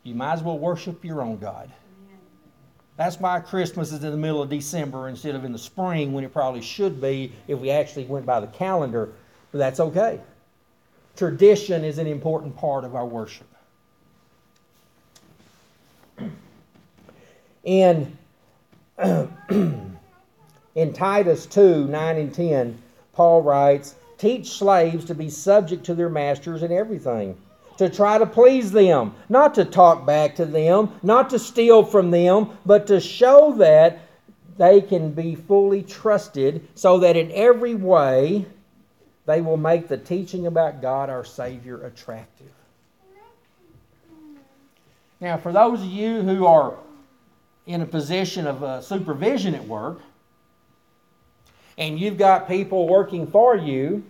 you 0.03 0.15
might 0.15 0.35
as 0.35 0.43
well 0.43 0.59
worship 0.59 1.05
your 1.05 1.23
own 1.23 1.39
God. 1.39 1.71
That's 2.97 3.19
why 3.19 3.41
Christmas 3.41 3.93
is 3.93 4.05
in 4.05 4.11
the 4.11 4.17
middle 4.17 4.41
of 4.41 4.49
December 4.49 5.09
instead 5.09 5.35
of 5.35 5.45
in 5.45 5.53
the 5.53 5.59
spring 5.59 6.13
when 6.13 6.25
it 6.25 6.33
probably 6.33 6.63
should 6.63 7.01
be 7.01 7.33
if 7.49 7.59
we 7.59 7.71
actually 7.71 8.05
went 8.05 8.25
by 8.25 8.41
the 8.41 8.47
calendar. 8.47 9.13
But 9.51 9.59
that's 9.59 9.81
okay. 9.81 10.21
Tradition 11.17 11.85
is 11.85 11.99
an 11.99 12.07
important 12.07 12.57
part 12.57 12.85
of 12.85 12.95
our 12.95 13.07
worship. 13.07 13.47
In, 17.65 18.17
in 18.99 20.93
Titus 20.93 21.47
2 21.47 21.87
9 21.87 22.17
and 22.17 22.35
10, 22.35 22.79
Paul 23.13 23.43
writes, 23.43 23.95
Teach 24.19 24.51
slaves 24.51 25.05
to 25.07 25.15
be 25.15 25.29
subject 25.29 25.85
to 25.85 25.95
their 25.95 26.09
masters 26.09 26.63
in 26.63 26.73
everything, 26.73 27.37
to 27.79 27.89
try 27.89 28.19
to 28.19 28.27
please 28.27 28.71
them, 28.71 29.15
not 29.29 29.55
to 29.55 29.65
talk 29.65 30.07
back 30.07 30.37
to 30.37 30.45
them, 30.45 30.93
not 31.03 31.31
to 31.31 31.39
steal 31.39 31.83
from 31.83 32.11
them, 32.11 32.57
but 32.65 32.87
to 32.87 33.01
show 33.01 33.53
that 33.53 34.01
they 34.57 34.81
can 34.81 35.11
be 35.11 35.35
fully 35.35 35.83
trusted, 35.83 36.67
so 36.75 36.99
that 36.99 37.17
in 37.17 37.33
every 37.33 37.75
way 37.75 38.47
they 39.27 39.41
will 39.41 39.57
make 39.57 39.89
the 39.89 39.97
teaching 39.97 40.47
about 40.47 40.81
God 40.81 41.11
our 41.11 41.25
Savior 41.25 41.85
attractive. 41.85 42.47
Now, 45.21 45.39
for 45.39 45.53
those 45.53 45.81
of 45.81 45.87
you 45.87 46.23
who 46.23 46.47
are 46.47 46.75
in 47.67 47.81
a 47.81 47.87
position 47.87 48.47
of 48.47 48.63
uh, 48.63 48.81
supervision 48.81 49.55
at 49.55 49.67
work, 49.67 50.01
and 51.79 51.99
you've 51.99 52.19
got 52.19 52.47
people 52.47 52.87
working 52.87 53.27
for 53.27 53.57
you, 53.57 54.05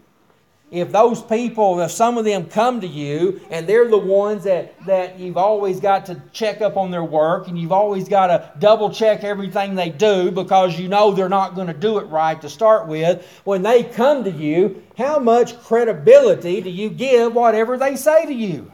if 0.75 0.91
those 0.91 1.23
people, 1.23 1.81
if 1.81 1.93
some 1.93 2.19
of 2.19 2.25
them 2.25 2.47
come 2.47 2.81
to 2.81 2.87
you 2.87 3.41
and 3.49 3.65
they're 3.65 3.89
the 3.89 3.97
ones 3.97 4.43
that, 4.43 4.75
that 4.87 5.21
you've 5.21 5.37
always 5.37 5.79
got 5.79 6.05
to 6.07 6.21
check 6.33 6.63
up 6.63 6.77
on 6.77 6.91
their 6.91 7.05
work 7.05 7.47
and 7.47 7.57
you've 7.57 7.71
always 7.71 8.09
got 8.09 8.27
to 8.27 8.51
double 8.59 8.91
check 8.91 9.23
everything 9.23 9.77
they 9.77 9.91
do 9.91 10.33
because 10.33 10.77
you 10.79 10.89
know 10.89 11.13
they're 11.13 11.29
not 11.29 11.55
going 11.55 11.69
to 11.69 11.75
do 11.75 11.99
it 11.99 12.07
right 12.07 12.41
to 12.41 12.49
start 12.49 12.89
with, 12.89 13.25
when 13.45 13.63
they 13.63 13.85
come 13.85 14.25
to 14.25 14.31
you, 14.33 14.83
how 14.99 15.21
much 15.21 15.57
credibility 15.61 16.61
do 16.61 16.71
you 16.71 16.91
give 16.91 17.35
whatever 17.35 17.77
they 17.77 17.95
say 17.95 18.27
to 18.27 18.35
you? 18.35 18.73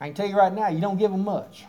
I 0.00 0.08
can 0.08 0.14
tell 0.14 0.28
you 0.28 0.36
right 0.36 0.52
now, 0.52 0.68
you 0.68 0.80
don't 0.82 0.98
give 0.98 1.12
them 1.12 1.24
much. 1.24 1.64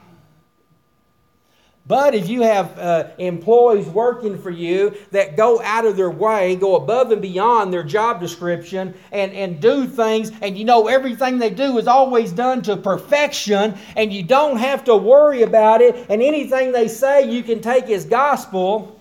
But 1.87 2.13
if 2.13 2.27
you 2.27 2.41
have 2.41 2.77
uh, 2.77 3.07
employees 3.17 3.87
working 3.87 4.37
for 4.37 4.49
you 4.49 4.97
that 5.11 5.37
go 5.37 5.61
out 5.61 5.85
of 5.85 5.95
their 5.95 6.09
way, 6.09 6.57
go 6.57 6.75
above 6.75 7.13
and 7.13 7.21
beyond 7.21 7.71
their 7.71 7.83
job 7.83 8.19
description, 8.19 8.93
and, 9.13 9.31
and 9.31 9.61
do 9.61 9.87
things, 9.87 10.33
and 10.41 10.57
you 10.57 10.65
know 10.65 10.87
everything 10.87 11.37
they 11.37 11.49
do 11.49 11.77
is 11.77 11.87
always 11.87 12.33
done 12.33 12.61
to 12.63 12.75
perfection, 12.75 13.77
and 13.95 14.11
you 14.11 14.21
don't 14.21 14.57
have 14.57 14.83
to 14.83 14.97
worry 14.97 15.43
about 15.43 15.81
it, 15.81 15.95
and 16.09 16.21
anything 16.21 16.73
they 16.73 16.89
say 16.89 17.31
you 17.31 17.41
can 17.41 17.61
take 17.61 17.85
as 17.85 18.03
gospel, 18.03 18.99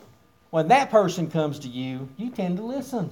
when 0.50 0.68
that 0.68 0.88
person 0.88 1.28
comes 1.28 1.58
to 1.60 1.68
you, 1.68 2.08
you 2.16 2.30
tend 2.30 2.56
to 2.58 2.62
listen. 2.62 3.10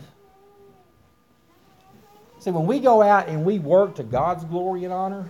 See, 2.38 2.52
when 2.52 2.66
we 2.66 2.78
go 2.78 3.02
out 3.02 3.28
and 3.28 3.44
we 3.44 3.58
work 3.58 3.96
to 3.96 4.04
God's 4.04 4.44
glory 4.44 4.84
and 4.84 4.92
honor, 4.92 5.28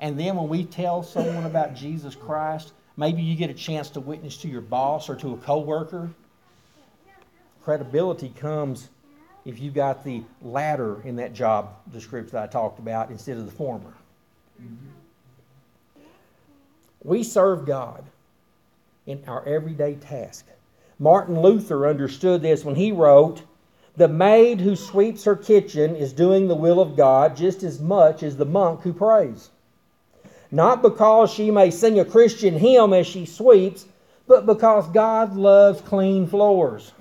and 0.00 0.18
then 0.18 0.34
when 0.34 0.48
we 0.48 0.64
tell 0.64 1.02
someone 1.02 1.44
about 1.44 1.74
Jesus 1.74 2.14
Christ, 2.14 2.72
maybe 2.96 3.20
you 3.22 3.36
get 3.36 3.50
a 3.50 3.54
chance 3.54 3.90
to 3.90 4.00
witness 4.00 4.38
to 4.38 4.48
your 4.48 4.62
boss 4.62 5.10
or 5.10 5.16
to 5.16 5.34
a 5.34 5.36
coworker. 5.36 6.10
Credibility 7.62 8.30
comes 8.30 8.88
if 9.44 9.60
you've 9.60 9.74
got 9.74 10.02
the 10.02 10.22
latter 10.40 11.02
in 11.02 11.16
that 11.16 11.34
job 11.34 11.74
description 11.92 12.32
that 12.32 12.44
I 12.44 12.46
talked 12.46 12.78
about 12.78 13.10
instead 13.10 13.36
of 13.36 13.44
the 13.44 13.52
former. 13.52 13.92
We 17.04 17.22
serve 17.22 17.66
God 17.66 18.04
in 19.06 19.22
our 19.26 19.46
everyday 19.46 19.96
task. 19.96 20.46
Martin 20.98 21.40
Luther 21.40 21.86
understood 21.86 22.40
this 22.40 22.64
when 22.64 22.74
he 22.74 22.90
wrote, 22.90 23.42
The 23.96 24.08
maid 24.08 24.60
who 24.60 24.76
sweeps 24.76 25.24
her 25.24 25.36
kitchen 25.36 25.94
is 25.94 26.14
doing 26.14 26.48
the 26.48 26.54
will 26.54 26.80
of 26.80 26.96
God 26.96 27.36
just 27.36 27.62
as 27.62 27.80
much 27.80 28.22
as 28.22 28.38
the 28.38 28.46
monk 28.46 28.80
who 28.80 28.94
prays 28.94 29.50
not 30.50 30.82
because 30.82 31.30
she 31.30 31.50
may 31.50 31.70
sing 31.70 32.00
a 32.00 32.04
Christian 32.04 32.54
hymn 32.54 32.92
as 32.92 33.06
she 33.06 33.26
sweeps, 33.26 33.86
but 34.26 34.46
because 34.46 34.88
God 34.88 35.36
loves 35.36 35.80
clean 35.80 36.26
floors. 36.26 36.92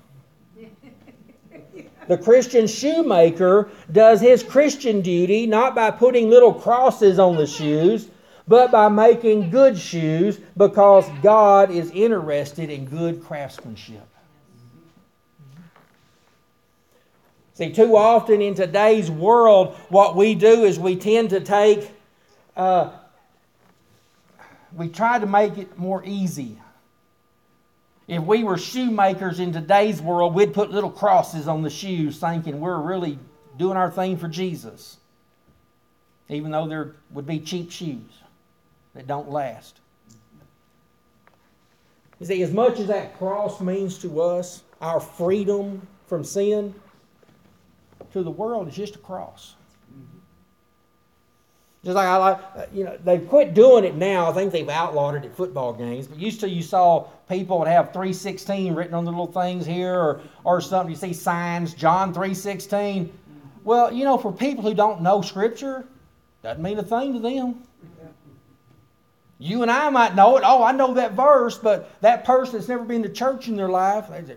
The 2.08 2.18
Christian 2.18 2.66
shoemaker 2.66 3.70
does 3.92 4.20
his 4.20 4.42
Christian 4.42 5.02
duty 5.02 5.46
not 5.46 5.76
by 5.76 5.92
putting 5.92 6.30
little 6.30 6.54
crosses 6.54 7.20
on 7.20 7.38
the 7.38 7.46
shoes, 7.46 8.10
but 8.48 8.72
by 8.72 8.90
making 8.90 9.52
good 9.52 9.78
shoes 9.78 10.40
because 10.58 11.06
God 11.22 11.70
is 11.70 11.92
interested 11.92 12.72
in 12.72 12.86
good 12.86 13.24
craftsmanship. 13.24 14.08
See, 17.54 17.72
too 17.72 17.96
often 17.96 18.42
in 18.42 18.56
today's 18.56 19.12
world, 19.12 19.76
what 19.90 20.16
we 20.16 20.34
do 20.34 20.64
is 20.64 20.80
we 20.80 20.96
tend 20.96 21.30
to 21.30 21.42
take 21.42 21.92
uh, 22.58 22.90
we 24.74 24.90
try 24.90 25.20
to 25.20 25.26
make 25.26 25.58
it 25.58 25.78
more 25.78 26.04
easy. 26.06 26.60
If 28.08 28.24
we 28.24 28.44
were 28.44 28.58
shoemakers 28.58 29.40
in 29.40 29.54
today's 29.54 30.02
world, 30.02 30.34
we'd 30.34 30.54
put 30.54 30.72
little 30.72 30.90
crosses 30.90 31.48
on 31.48 31.62
the 31.62 31.70
shoes 31.70 32.20
thinking 32.20 32.60
we're 32.60 32.82
really 32.82 33.20
doing 33.58 33.78
our 33.78 33.92
thing 33.92 34.18
for 34.18 34.28
Jesus. 34.28 34.98
Even 36.28 36.52
though 36.52 36.68
there 36.68 36.96
would 37.12 37.28
be 37.28 37.40
cheap 37.40 37.72
shoes 37.72 38.24
that 38.94 39.08
don't 39.08 39.30
last. 39.30 39.80
You 42.20 42.26
see, 42.26 42.42
as 42.44 42.52
much 42.52 42.80
as 42.80 42.88
that 42.88 43.18
cross 43.18 43.62
means 43.62 43.98
to 44.00 44.22
us, 44.22 44.64
our 44.82 45.00
freedom 45.00 45.88
from 46.08 46.24
sin, 46.24 46.74
to 48.14 48.24
the 48.24 48.32
world, 48.32 48.68
it's 48.68 48.76
just 48.76 48.96
a 48.96 49.00
cross. 49.00 49.56
Just 51.84 51.96
like 51.96 52.08
I 52.08 52.18
like, 52.18 52.38
uh, 52.58 52.65
you 52.74 52.84
know, 52.84 52.98
they've 53.06 53.26
quit 53.28 53.54
doing 53.54 53.86
it 53.86 53.96
now. 53.96 54.30
I 54.30 54.34
think 54.34 54.52
they've 54.52 54.68
outlawed 54.68 55.15
it 55.15 55.24
at 55.24 55.36
football 55.36 55.72
games. 55.72 56.08
But 56.08 56.20
used 56.20 56.42
to, 56.42 56.50
you 56.50 56.62
saw 56.62 57.08
people 57.30 57.58
would 57.60 57.70
have 57.70 57.94
316 57.94 58.76
written 58.76 58.94
on 58.94 59.06
the 59.06 59.12
little 59.12 59.32
things 59.32 59.65
here, 59.65 59.94
or 59.94 60.22
or 60.44 60.60
something. 60.60 60.89
You 60.89 60.98
see 60.98 61.13
signs, 61.13 61.74
John 61.74 62.13
316. 62.13 63.13
Well, 63.63 63.94
you 63.94 64.04
know, 64.04 64.18
for 64.18 64.32
people 64.32 64.63
who 64.63 64.74
don't 64.74 65.02
know 65.02 65.22
Scripture, 65.22 65.86
doesn't 66.44 66.62
mean 66.62 66.80
a 66.80 66.84
thing 66.84 67.13
to 67.13 67.20
them. 67.20 67.63
You 69.42 69.62
and 69.62 69.72
I 69.72 69.89
might 69.89 70.15
know 70.15 70.36
it. 70.36 70.44
Oh, 70.46 70.62
I 70.62 70.74
know 70.74 70.94
that 70.96 71.13
verse, 71.13 71.58
but 71.58 71.89
that 72.02 72.26
person 72.26 72.56
that's 72.56 72.68
never 72.68 72.84
been 72.84 73.04
to 73.04 73.10
church 73.10 73.48
in 73.48 73.56
their 73.56 73.70
life, 73.70 74.10
they 74.10 74.36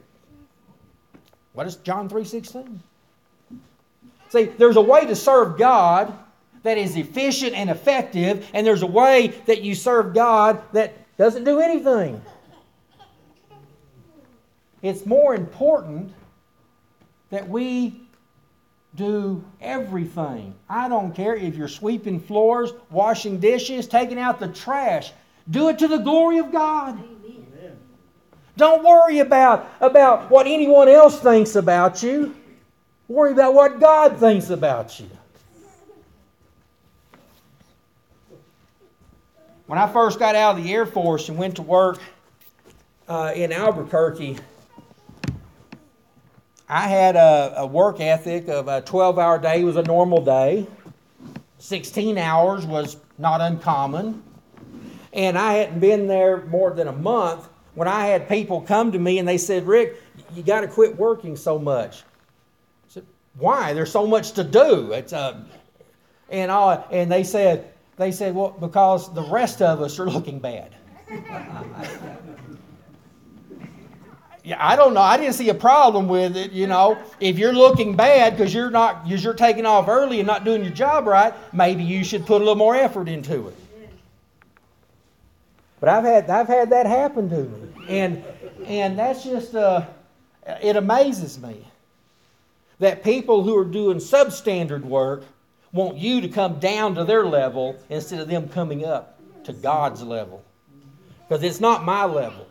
"What 1.55 1.67
is 1.67 1.75
John 1.77 2.09
3:16?" 2.09 2.79
See, 4.29 4.45
there's 4.45 4.77
a 4.77 4.81
way 4.81 5.07
to 5.07 5.17
serve 5.17 5.59
God 5.59 6.17
that 6.63 6.79
is 6.79 6.97
efficient 6.97 7.55
and 7.55 7.71
effective, 7.71 8.49
and 8.55 8.67
there's 8.67 8.83
a 8.83 8.87
way 8.87 9.29
that 9.47 9.63
you 9.63 9.75
serve 9.75 10.15
God 10.15 10.63
that 10.73 10.95
doesn't 11.17 11.45
do 11.45 11.61
anything. 11.61 12.21
It's 14.81 15.07
more 15.07 15.35
important 15.35 16.13
that 17.31 17.49
we 17.49 18.03
do 18.95 19.43
everything. 19.61 20.55
I 20.69 20.89
don't 20.89 21.15
care 21.15 21.35
if 21.35 21.57
you're 21.57 21.69
sweeping 21.69 22.21
floors, 22.21 22.73
washing 22.91 23.39
dishes, 23.39 23.87
taking 23.87 24.19
out 24.19 24.39
the 24.39 24.49
trash. 24.49 25.13
Do 25.51 25.69
it 25.69 25.79
to 25.79 25.89
the 25.89 25.99
glory 25.99 26.39
of 26.39 26.53
God. 26.53 26.99
Amen. 26.99 27.77
Don't 28.57 28.85
worry 28.85 29.21
about, 29.21 29.69
about 29.81 30.31
what 30.31 30.47
anyone 30.47 30.89
else 30.89 31.19
thinks 31.21 31.57
about 31.57 32.03
you. 32.03 32.35
Worry 33.09 33.33
about 33.33 33.55
what 33.55 33.81
God 33.81 34.19
thinks 34.19 34.51
about 34.51 35.01
you. 35.01 35.09
When 39.67 39.79
I 39.79 39.91
first 39.91 40.19
got 40.19 40.35
out 40.35 40.59
of 40.59 40.65
the 40.65 40.73
Air 40.73 40.87
Force 40.87 41.29
and 41.29 41.39
went 41.39 41.57
to 41.57 41.63
work 41.63 42.01
uh, 43.09 43.33
in 43.35 43.53
Albuquerque, 43.53 44.39
I 46.69 46.89
had 46.89 47.15
a, 47.15 47.55
a 47.59 47.67
work 47.67 48.01
ethic 48.01 48.49
of 48.49 48.67
a 48.67 48.81
12 48.81 49.19
hour 49.19 49.39
day 49.39 49.63
was 49.63 49.77
a 49.77 49.83
normal 49.83 50.25
day. 50.25 50.67
16 51.59 52.19
hours 52.19 52.67
was 52.67 52.97
not 53.19 53.41
uncommon. 53.41 54.23
And 55.13 55.39
I 55.39 55.53
hadn't 55.55 55.79
been 55.79 56.09
there 56.09 56.45
more 56.47 56.73
than 56.73 56.89
a 56.89 56.93
month 56.93 57.49
when 57.75 57.87
I 57.87 58.07
had 58.07 58.29
people 58.29 58.63
come 58.63 58.91
to 58.93 58.99
me 58.99 59.19
and 59.19 59.29
they 59.29 59.39
said, 59.39 59.67
Rick, 59.67 60.03
you 60.35 60.43
got 60.43 60.63
to 60.63 60.69
quit 60.69 60.97
working 60.97 61.37
so 61.37 61.59
much. 61.59 62.03
I 62.03 62.89
said, 62.89 63.07
Why? 63.35 63.75
There's 63.75 63.93
so 63.93 64.07
much 64.09 64.33
to 64.33 64.45
do. 64.45 64.91
It's, 64.93 65.13
uh, 65.13 65.41
and, 66.31 66.51
all, 66.51 66.85
and 66.91 67.13
they 67.13 67.23
said, 67.23 67.72
they 67.97 68.13
said, 68.13 68.35
well, 68.35 68.57
because 68.59 69.13
the 69.15 69.23
rest 69.23 69.63
of 69.63 69.81
us 69.81 69.99
are 69.99 70.09
looking 70.09 70.39
bad. 70.39 70.75
yeah, 74.45 74.57
I 74.59 74.77
don't 74.77 74.95
know. 74.95 75.01
I 75.01 75.19
didn't 75.19 75.35
see 75.35 75.49
a 75.51 75.55
problem 75.55 76.09
with 76.09 76.37
it. 76.37 76.53
You 76.53 76.67
know, 76.67 76.99
if 77.21 77.39
you're 77.39 77.53
looking 77.53 77.95
bad 77.95 78.37
because 78.37 78.55
you're 78.55 78.71
not, 78.71 79.05
because 79.05 79.23
you're 79.23 79.35
taking 79.35 79.67
off 79.67 79.89
early 79.89 80.21
and 80.21 80.27
not 80.27 80.45
doing 80.45 80.63
your 80.63 80.73
job 80.73 81.07
right, 81.07 81.35
maybe 81.53 81.85
you 81.85 82.03
should 82.03 82.27
put 82.27 82.37
a 82.37 82.45
little 82.45 82.55
more 82.55 82.75
effort 82.75 83.09
into 83.09 83.49
it. 83.49 83.57
But 85.81 85.89
I've 85.89 86.05
had, 86.05 86.31
I've 86.31 86.49
had 86.49 86.71
that 86.71 86.87
happen 86.87 87.29
to 87.29 87.43
me, 87.43 87.69
and 87.89 88.25
and 88.65 88.99
that's 88.99 89.25
just, 89.25 89.55
uh, 89.55 89.87
it 90.63 90.77
amazes 90.77 91.41
me 91.41 91.67
that 92.79 93.03
people 93.03 93.43
who 93.43 93.57
are 93.59 93.65
doing 93.65 93.99
substandard 93.99 94.83
work 94.83 95.25
want 95.73 95.97
you 95.97 96.21
to 96.21 96.29
come 96.29 96.59
down 96.59 96.95
to 96.95 97.05
their 97.05 97.25
level 97.25 97.77
instead 97.89 98.21
of 98.21 98.29
them 98.29 98.49
coming 98.49 98.85
up 98.85 99.19
to 99.45 99.53
God's 99.53 100.03
level. 100.03 100.45
Because 101.27 101.43
it's 101.43 101.61
not 101.61 101.85
my 101.85 102.05
level, 102.05 102.47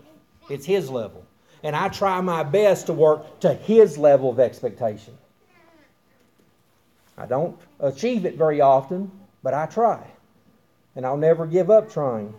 it's 0.50 0.66
His 0.66 0.90
level. 0.90 1.26
And 1.64 1.76
I 1.76 1.90
try 1.90 2.20
my 2.22 2.44
best 2.44 2.88
to 2.88 2.94
work 2.94 3.40
to 3.42 3.54
His 3.54 3.98
level 3.98 4.30
of 4.30 4.40
expectation. 4.40 5.16
I 7.18 7.28
don't 7.28 7.60
achieve 7.80 8.26
it 8.26 8.36
very 8.36 8.62
often, 8.62 9.12
but 9.44 9.54
I 9.54 9.68
try. 9.68 10.04
And 10.96 11.06
I'll 11.06 11.18
never 11.18 11.46
give 11.46 11.70
up 11.70 11.92
trying. 11.92 12.34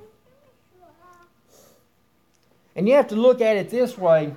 And 2.75 2.89
you 2.89 2.95
have 2.95 3.09
to 3.09 3.17
look 3.17 3.41
at 3.41 3.57
it 3.57 3.71
this 3.71 3.97
way 3.97 4.35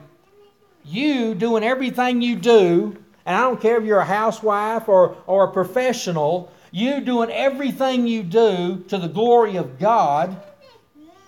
you 0.83 1.33
doing 1.33 1.63
everything 1.63 2.21
you 2.21 2.35
do 2.35 3.03
and 3.25 3.35
I 3.35 3.41
don't 3.41 3.59
care 3.59 3.77
if 3.77 3.83
you're 3.83 3.99
a 3.99 4.05
housewife 4.05 4.87
or, 4.87 5.17
or 5.25 5.45
a 5.45 5.51
professional, 5.51 6.51
you 6.71 7.01
doing 7.01 7.31
everything 7.31 8.05
you 8.05 8.21
do 8.21 8.83
to 8.87 8.97
the 8.97 9.07
glory 9.07 9.55
of 9.55 9.79
God 9.79 10.41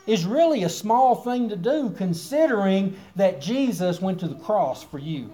is 0.05 0.25
really 0.25 0.63
a 0.63 0.69
small 0.69 1.15
thing 1.15 1.49
to 1.49 1.55
do 1.55 1.89
considering 1.97 2.97
that 3.15 3.41
Jesus 3.41 4.01
went 4.01 4.19
to 4.19 4.27
the 4.27 4.35
cross 4.35 4.83
for 4.83 4.99
you. 4.99 5.29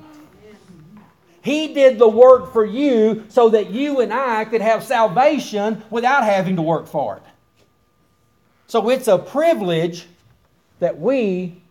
He 1.43 1.73
did 1.73 1.99
the 1.99 2.07
work 2.07 2.53
for 2.53 2.63
you 2.63 3.25
so 3.27 3.49
that 3.49 3.69
you 3.69 3.99
and 3.99 4.13
I 4.13 4.45
could 4.45 4.61
have 4.61 4.81
salvation 4.83 5.83
without 5.89 6.23
having 6.23 6.55
to 6.55 6.61
work 6.61 6.87
for 6.87 7.17
it. 7.17 7.23
So 8.67 8.89
it's 8.89 9.09
a 9.09 9.17
privilege 9.17 10.07
that 10.79 10.97
we 10.97 11.61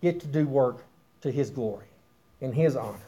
get 0.00 0.20
to 0.20 0.26
do 0.28 0.46
work 0.46 0.84
to 1.22 1.30
His 1.30 1.50
glory 1.50 1.86
in 2.40 2.52
His 2.52 2.76
honor. 2.76 3.00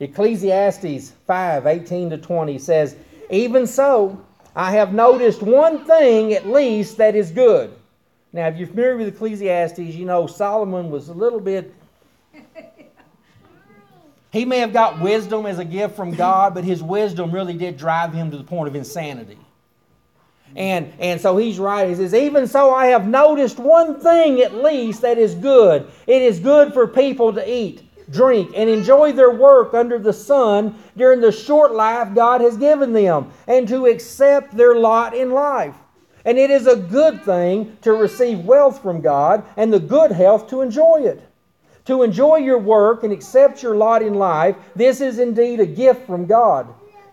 Ecclesiastes 0.00 1.12
5 1.26 1.66
18 1.66 2.10
to 2.10 2.18
20 2.18 2.58
says, 2.58 2.96
Even 3.30 3.66
so, 3.66 4.24
I 4.54 4.72
have 4.72 4.92
noticed 4.92 5.42
one 5.42 5.84
thing 5.84 6.32
at 6.32 6.46
least 6.46 6.96
that 6.98 7.14
is 7.14 7.30
good. 7.30 7.72
Now, 8.32 8.48
if 8.48 8.56
you're 8.56 8.68
familiar 8.68 8.96
with 8.96 9.08
Ecclesiastes, 9.08 9.78
you 9.78 10.04
know 10.04 10.26
Solomon 10.26 10.90
was 10.90 11.08
a 11.08 11.14
little 11.14 11.40
bit. 11.40 11.74
He 14.36 14.44
may 14.44 14.58
have 14.58 14.74
got 14.74 15.00
wisdom 15.00 15.46
as 15.46 15.58
a 15.58 15.64
gift 15.64 15.96
from 15.96 16.14
God, 16.14 16.52
but 16.52 16.62
his 16.62 16.82
wisdom 16.82 17.30
really 17.32 17.54
did 17.54 17.78
drive 17.78 18.12
him 18.12 18.30
to 18.30 18.36
the 18.36 18.44
point 18.44 18.68
of 18.68 18.74
insanity. 18.74 19.38
And, 20.54 20.92
and 20.98 21.18
so 21.18 21.38
he's 21.38 21.58
right. 21.58 21.88
He 21.88 21.94
says, 21.94 22.12
Even 22.12 22.46
so, 22.46 22.74
I 22.74 22.86
have 22.88 23.08
noticed 23.08 23.58
one 23.58 23.98
thing 23.98 24.42
at 24.42 24.54
least 24.54 25.00
that 25.00 25.16
is 25.16 25.34
good. 25.34 25.90
It 26.06 26.20
is 26.20 26.38
good 26.38 26.74
for 26.74 26.86
people 26.86 27.32
to 27.32 27.50
eat, 27.50 27.85
drink, 28.10 28.52
and 28.54 28.68
enjoy 28.70 29.12
their 29.12 29.30
work 29.30 29.74
under 29.74 29.98
the 29.98 30.12
sun 30.12 30.76
during 30.96 31.20
the 31.20 31.32
short 31.32 31.72
life 31.72 32.14
God 32.14 32.40
has 32.40 32.56
given 32.56 32.92
them, 32.92 33.32
and 33.46 33.66
to 33.68 33.86
accept 33.86 34.56
their 34.56 34.76
lot 34.76 35.14
in 35.14 35.30
life. 35.32 35.74
And 36.24 36.38
it 36.38 36.50
is 36.50 36.66
a 36.66 36.76
good 36.76 37.22
thing 37.22 37.76
to 37.82 37.92
receive 37.92 38.44
wealth 38.44 38.82
from 38.82 39.00
God 39.00 39.44
and 39.56 39.72
the 39.72 39.78
good 39.78 40.10
health 40.10 40.48
to 40.50 40.60
enjoy 40.60 41.02
it. 41.04 41.22
To 41.84 42.02
enjoy 42.02 42.38
your 42.38 42.58
work 42.58 43.04
and 43.04 43.12
accept 43.12 43.62
your 43.62 43.76
lot 43.76 44.02
in 44.02 44.14
life, 44.14 44.56
this 44.74 45.00
is 45.00 45.20
indeed 45.20 45.60
a 45.60 45.66
gift 45.66 46.04
from 46.04 46.26
God. 46.26 46.66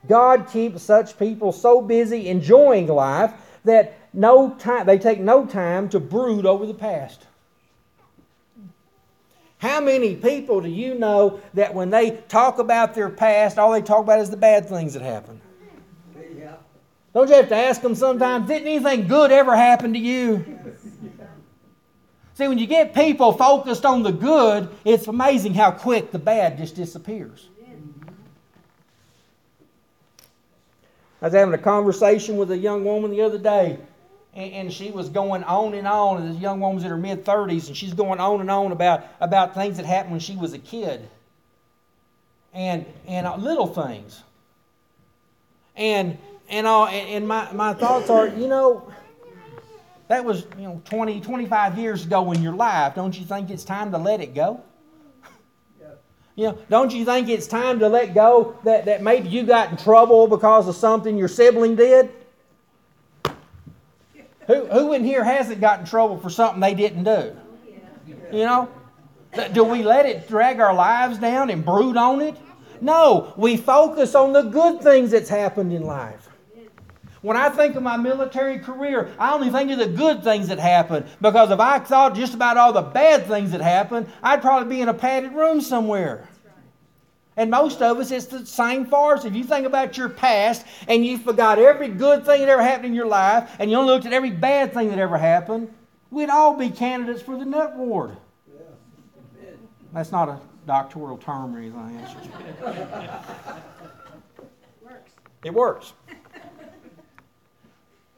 God 0.07 0.47
keeps 0.51 0.81
such 0.81 1.19
people 1.19 1.51
so 1.51 1.79
busy 1.79 2.27
enjoying 2.27 2.87
life 2.87 3.33
that 3.65 3.95
no 4.13 4.55
time, 4.55 4.87
they 4.87 4.97
take 4.97 5.19
no 5.19 5.45
time 5.45 5.89
to 5.89 5.99
brood 5.99 6.47
over 6.47 6.65
the 6.65 6.73
past. 6.73 7.27
How 9.63 9.79
many 9.79 10.17
people 10.17 10.59
do 10.59 10.67
you 10.67 10.93
know 10.93 11.39
that 11.53 11.73
when 11.73 11.89
they 11.89 12.21
talk 12.27 12.59
about 12.59 12.93
their 12.93 13.09
past, 13.09 13.57
all 13.57 13.71
they 13.71 13.81
talk 13.81 14.03
about 14.03 14.19
is 14.19 14.29
the 14.29 14.35
bad 14.35 14.67
things 14.67 14.93
that 14.93 15.01
happened? 15.01 15.39
Yeah. 16.37 16.55
Don't 17.13 17.29
you 17.29 17.35
have 17.35 17.47
to 17.47 17.55
ask 17.55 17.79
them 17.79 17.95
sometimes, 17.95 18.49
didn't 18.49 18.67
anything 18.67 19.07
good 19.07 19.31
ever 19.31 19.55
happen 19.55 19.93
to 19.93 19.99
you? 19.99 20.59
See, 22.33 22.45
when 22.45 22.57
you 22.57 22.67
get 22.67 22.93
people 22.93 23.31
focused 23.31 23.85
on 23.85 24.03
the 24.03 24.11
good, 24.11 24.67
it's 24.83 25.07
amazing 25.07 25.53
how 25.53 25.71
quick 25.71 26.11
the 26.11 26.19
bad 26.19 26.57
just 26.57 26.75
disappears. 26.75 27.47
I 31.21 31.27
was 31.27 31.33
having 31.33 31.53
a 31.53 31.57
conversation 31.57 32.35
with 32.35 32.51
a 32.51 32.57
young 32.57 32.83
woman 32.83 33.11
the 33.11 33.21
other 33.21 33.37
day, 33.37 33.77
and, 34.35 34.73
she 34.73 34.91
was 34.91 35.09
going 35.09 35.43
on 35.43 35.73
and 35.73 35.87
on. 35.87 36.21
And 36.21 36.33
this 36.33 36.41
young 36.41 36.59
woman's 36.59 36.83
in 36.83 36.89
her 36.89 36.97
mid 36.97 37.23
30s, 37.23 37.67
and 37.67 37.77
she's 37.77 37.93
going 37.93 38.19
on 38.19 38.41
and 38.41 38.49
on 38.49 38.71
about, 38.71 39.05
about 39.19 39.53
things 39.53 39.77
that 39.77 39.85
happened 39.85 40.11
when 40.11 40.19
she 40.19 40.35
was 40.35 40.53
a 40.53 40.59
kid. 40.59 41.07
And, 42.53 42.85
and 43.07 43.27
uh, 43.27 43.35
little 43.35 43.67
things. 43.67 44.21
And, 45.75 46.17
and, 46.49 46.67
uh, 46.67 46.85
and 46.85 47.27
my, 47.27 47.51
my 47.51 47.73
thoughts 47.73 48.09
are, 48.09 48.27
you 48.27 48.47
know, 48.47 48.91
that 50.07 50.23
was 50.23 50.45
you 50.57 50.63
know 50.63 50.81
20, 50.85 51.21
25 51.21 51.77
years 51.77 52.05
ago 52.05 52.31
in 52.33 52.41
your 52.43 52.53
life. 52.53 52.93
Don't 52.93 53.17
you 53.17 53.25
think 53.25 53.49
it's 53.49 53.63
time 53.63 53.91
to 53.91 53.97
let 53.97 54.21
it 54.21 54.35
go? 54.35 54.61
You 56.35 56.45
know, 56.45 56.57
don't 56.69 56.91
you 56.91 57.05
think 57.05 57.29
it's 57.29 57.45
time 57.45 57.79
to 57.79 57.89
let 57.89 58.15
go 58.15 58.57
that, 58.63 58.85
that 58.85 59.03
maybe 59.03 59.29
you 59.29 59.43
got 59.43 59.69
in 59.69 59.77
trouble 59.77 60.27
because 60.27 60.67
of 60.67 60.75
something 60.75 61.15
your 61.15 61.27
sibling 61.27 61.75
did? 61.75 62.11
Who, 64.47 64.65
who 64.65 64.93
in 64.93 65.03
here 65.03 65.23
hasn't 65.23 65.61
got 65.61 65.79
in 65.79 65.85
trouble 65.85 66.19
for 66.19 66.29
something 66.29 66.59
they 66.59 66.73
didn't 66.73 67.03
do? 67.03 67.35
You 68.31 68.45
know? 68.45 68.69
Do 69.53 69.63
we 69.63 69.83
let 69.83 70.05
it 70.05 70.27
drag 70.27 70.59
our 70.59 70.73
lives 70.73 71.17
down 71.17 71.49
and 71.49 71.65
brood 71.65 71.97
on 71.97 72.21
it? 72.21 72.35
No, 72.81 73.33
we 73.37 73.57
focus 73.57 74.13
on 74.13 74.33
the 74.33 74.43
good 74.43 74.81
things 74.81 75.11
that's 75.11 75.29
happened 75.29 75.71
in 75.71 75.83
life. 75.83 76.29
When 77.21 77.37
I 77.37 77.47
think 77.47 77.75
of 77.75 77.83
my 77.83 77.95
military 77.95 78.59
career, 78.59 79.09
I 79.17 79.33
only 79.33 79.49
think 79.49 79.71
of 79.71 79.79
the 79.79 79.87
good 79.87 80.25
things 80.25 80.49
that 80.49 80.59
happened 80.59 81.05
because 81.21 81.51
if 81.51 81.59
I 81.59 81.79
thought 81.79 82.15
just 82.15 82.33
about 82.33 82.57
all 82.57 82.73
the 82.73 82.81
bad 82.81 83.25
things 83.25 83.51
that 83.51 83.61
happened, 83.61 84.07
I'd 84.21 84.41
probably 84.41 84.75
be 84.75 84.81
in 84.81 84.89
a 84.89 84.93
padded 84.93 85.31
room 85.31 85.61
somewhere. 85.61 86.27
And 87.35 87.49
most 87.49 87.81
of 87.81 87.99
us, 87.99 88.11
it's 88.11 88.27
the 88.27 88.45
same 88.45 88.85
for 88.85 89.15
us. 89.15 89.25
If 89.25 89.35
you 89.35 89.43
think 89.43 89.65
about 89.65 89.97
your 89.97 90.09
past 90.09 90.65
and 90.87 91.05
you 91.05 91.17
forgot 91.17 91.57
every 91.57 91.87
good 91.87 92.25
thing 92.25 92.41
that 92.41 92.49
ever 92.49 92.61
happened 92.61 92.87
in 92.87 92.93
your 92.93 93.07
life 93.07 93.55
and 93.59 93.71
you 93.71 93.77
only 93.77 93.93
looked 93.93 94.05
at 94.05 94.13
every 94.13 94.31
bad 94.31 94.73
thing 94.73 94.89
that 94.89 94.99
ever 94.99 95.17
happened, 95.17 95.73
we'd 96.11 96.29
all 96.29 96.55
be 96.55 96.69
candidates 96.69 97.21
for 97.21 97.37
the 97.37 97.45
nut 97.45 97.75
ward. 97.75 98.15
That's 99.93 100.11
not 100.11 100.29
a 100.29 100.39
doctoral 100.65 101.17
term 101.17 101.55
or 101.55 101.59
anything. 101.59 101.99
Works. 104.81 105.11
It 105.43 105.53
works. 105.53 105.93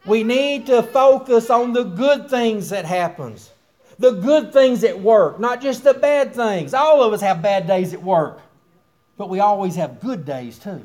We 0.05 0.23
need 0.23 0.67
to 0.67 0.83
focus 0.83 1.49
on 1.49 1.73
the 1.73 1.83
good 1.83 2.29
things 2.29 2.69
that 2.69 2.85
happens. 2.85 3.51
The 3.97 4.11
good 4.11 4.53
things 4.53 4.83
at 4.83 4.99
work, 4.99 5.39
not 5.39 5.61
just 5.61 5.83
the 5.83 5.95
bad 5.95 6.35
things. 6.35 6.75
All 6.75 7.01
of 7.01 7.11
us 7.11 7.21
have 7.21 7.41
bad 7.41 7.65
days 7.65 7.93
at 7.93 8.03
work, 8.03 8.39
but 9.17 9.29
we 9.29 9.39
always 9.39 9.75
have 9.75 9.99
good 9.99 10.25
days 10.25 10.59
too. 10.59 10.83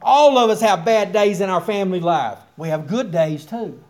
All 0.00 0.38
of 0.38 0.50
us 0.50 0.60
have 0.60 0.84
bad 0.84 1.12
days 1.12 1.40
in 1.40 1.50
our 1.50 1.60
family 1.60 2.00
life. 2.00 2.38
We 2.56 2.68
have 2.68 2.86
good 2.86 3.10
days 3.10 3.44
too. 3.44 3.82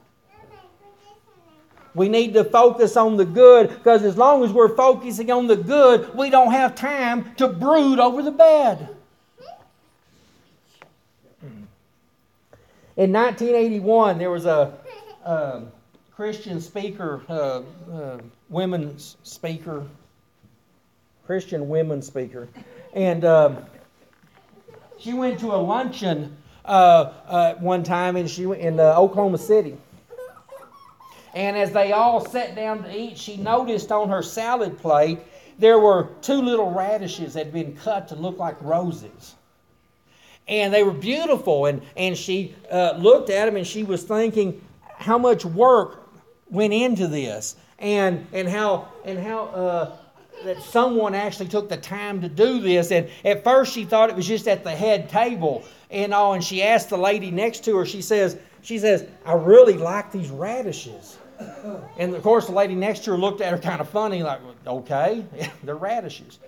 We 1.94 2.08
need 2.08 2.34
to 2.34 2.44
focus 2.44 2.96
on 2.96 3.16
the 3.16 3.24
good 3.24 3.70
because 3.70 4.04
as 4.04 4.16
long 4.16 4.44
as 4.44 4.52
we're 4.52 4.74
focusing 4.74 5.30
on 5.30 5.46
the 5.46 5.56
good, 5.56 6.14
we 6.14 6.30
don't 6.30 6.52
have 6.52 6.74
time 6.74 7.34
to 7.36 7.48
brood 7.48 7.98
over 7.98 8.22
the 8.22 8.30
bad. 8.30 8.88
In 12.96 13.12
1981, 13.12 14.18
there 14.18 14.30
was 14.30 14.44
a, 14.44 14.76
a 15.24 15.62
Christian 16.14 16.60
speaker, 16.60 17.22
uh, 17.28 17.62
uh, 17.92 18.18
women's 18.48 19.16
speaker, 19.22 19.86
Christian 21.24 21.68
women 21.68 22.02
speaker, 22.02 22.48
and 22.98 23.24
um, 23.24 23.58
she 24.98 25.12
went 25.14 25.38
to 25.40 25.54
a 25.54 25.56
luncheon 25.56 26.36
uh, 26.64 27.12
uh 27.26 27.54
one 27.54 27.82
time, 27.82 28.16
and 28.16 28.28
she 28.28 28.46
went 28.46 28.60
in 28.60 28.78
uh, 28.78 28.94
Oklahoma 28.98 29.38
City. 29.38 29.76
And 31.34 31.56
as 31.56 31.72
they 31.72 31.92
all 31.92 32.20
sat 32.24 32.56
down 32.56 32.82
to 32.82 32.94
eat, 32.94 33.16
she 33.16 33.36
noticed 33.36 33.92
on 33.92 34.08
her 34.08 34.22
salad 34.22 34.78
plate 34.78 35.20
there 35.58 35.78
were 35.78 36.08
two 36.22 36.40
little 36.40 36.70
radishes 36.70 37.34
that 37.34 37.46
had 37.46 37.52
been 37.52 37.76
cut 37.76 38.08
to 38.08 38.14
look 38.14 38.38
like 38.38 38.60
roses 38.60 39.34
and 40.48 40.72
they 40.72 40.82
were 40.82 40.92
beautiful. 40.92 41.66
And, 41.66 41.82
and 41.96 42.16
she 42.16 42.54
uh, 42.70 42.94
looked 42.98 43.30
at 43.30 43.46
them 43.46 43.56
and 43.56 43.66
she 43.66 43.84
was 43.84 44.02
thinking 44.02 44.64
how 44.96 45.18
much 45.18 45.44
work 45.44 46.08
went 46.50 46.72
into 46.72 47.06
this 47.06 47.56
and, 47.78 48.26
and 48.32 48.48
how, 48.48 48.88
and 49.04 49.18
how 49.18 49.44
uh, 49.46 49.96
that 50.44 50.62
someone 50.62 51.14
actually 51.14 51.48
took 51.48 51.68
the 51.68 51.76
time 51.76 52.20
to 52.20 52.28
do 52.28 52.60
this. 52.60 52.90
And 52.90 53.08
at 53.24 53.44
first 53.44 53.72
she 53.72 53.84
thought 53.84 54.10
it 54.10 54.16
was 54.16 54.26
just 54.26 54.48
at 54.48 54.64
the 54.64 54.70
head 54.70 55.08
table 55.08 55.64
and 55.90 56.12
all. 56.14 56.34
And 56.34 56.42
she 56.42 56.62
asked 56.62 56.90
the 56.90 56.98
lady 56.98 57.30
next 57.30 57.64
to 57.64 57.76
her, 57.76 57.86
she 57.86 58.02
says, 58.02 58.38
she 58.62 58.78
says, 58.78 59.06
I 59.24 59.34
really 59.34 59.74
like 59.74 60.12
these 60.12 60.30
radishes. 60.30 61.18
And 61.96 62.14
of 62.14 62.22
course, 62.22 62.46
the 62.46 62.52
lady 62.52 62.74
next 62.74 63.04
to 63.04 63.12
her 63.12 63.16
looked 63.16 63.40
at 63.40 63.52
her 63.52 63.58
kind 63.58 63.80
of 63.80 63.88
funny, 63.88 64.22
like, 64.22 64.40
okay, 64.66 65.24
they're 65.62 65.76
radishes. 65.76 66.38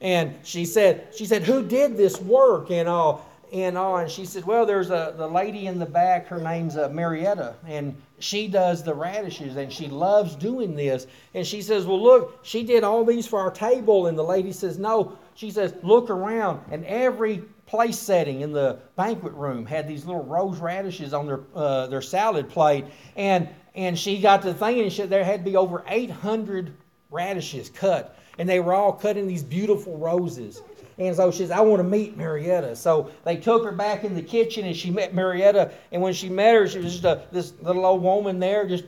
And 0.00 0.34
she 0.44 0.64
said, 0.64 1.08
she 1.14 1.26
said, 1.26 1.42
who 1.42 1.66
did 1.66 1.96
this 1.96 2.20
work 2.20 2.70
and 2.70 2.88
all? 2.88 3.28
and 3.52 3.78
all. 3.78 3.98
And 3.98 4.10
she 4.10 4.24
said, 4.24 4.44
Well, 4.44 4.66
there's 4.66 4.90
a 4.90 5.14
the 5.16 5.26
lady 5.26 5.66
in 5.66 5.78
the 5.78 5.86
back, 5.86 6.26
her 6.28 6.38
name's 6.38 6.76
uh, 6.76 6.88
Marietta, 6.90 7.54
and 7.66 7.96
she 8.18 8.48
does 8.48 8.82
the 8.82 8.94
radishes 8.94 9.56
and 9.56 9.72
she 9.72 9.88
loves 9.88 10.34
doing 10.34 10.74
this. 10.74 11.06
And 11.34 11.46
she 11.46 11.62
says, 11.62 11.86
Well, 11.86 12.02
look, 12.02 12.40
she 12.42 12.62
did 12.62 12.84
all 12.84 13.04
these 13.04 13.26
for 13.26 13.38
our 13.40 13.50
table. 13.50 14.06
And 14.06 14.18
the 14.18 14.24
lady 14.24 14.52
says, 14.52 14.78
No. 14.78 15.18
She 15.34 15.50
says, 15.50 15.74
Look 15.82 16.10
around. 16.10 16.60
And 16.70 16.84
every 16.86 17.44
place 17.66 17.98
setting 17.98 18.40
in 18.40 18.52
the 18.52 18.78
banquet 18.96 19.34
room 19.34 19.66
had 19.66 19.86
these 19.86 20.04
little 20.04 20.24
rose 20.24 20.58
radishes 20.58 21.12
on 21.12 21.26
their, 21.26 21.40
uh, 21.54 21.86
their 21.86 22.02
salad 22.02 22.48
plate. 22.48 22.86
And, 23.16 23.48
and 23.74 23.98
she 23.98 24.20
got 24.20 24.42
to 24.42 24.54
thinking 24.54 24.84
and 24.84 24.92
she, 24.92 25.02
there 25.04 25.24
had 25.24 25.44
to 25.44 25.50
be 25.50 25.56
over 25.56 25.84
800 25.86 26.72
radishes 27.10 27.70
cut. 27.70 28.18
And 28.38 28.48
they 28.48 28.60
were 28.60 28.72
all 28.72 28.92
cut 28.92 29.16
in 29.16 29.26
these 29.26 29.42
beautiful 29.42 29.98
roses. 29.98 30.62
And 30.98 31.14
so 31.14 31.30
she 31.30 31.38
says, 31.38 31.52
I 31.52 31.60
want 31.60 31.80
to 31.80 31.88
meet 31.88 32.16
Marietta. 32.16 32.74
So 32.74 33.10
they 33.24 33.36
took 33.36 33.64
her 33.64 33.72
back 33.72 34.02
in 34.02 34.14
the 34.14 34.22
kitchen 34.22 34.66
and 34.66 34.76
she 34.76 34.90
met 34.90 35.14
Marietta. 35.14 35.70
And 35.92 36.02
when 36.02 36.12
she 36.12 36.28
met 36.28 36.54
her, 36.54 36.66
she 36.66 36.78
was 36.78 36.92
just 36.92 37.04
a, 37.04 37.22
this 37.30 37.52
little 37.62 37.86
old 37.86 38.02
woman 38.02 38.40
there, 38.40 38.66
just 38.66 38.84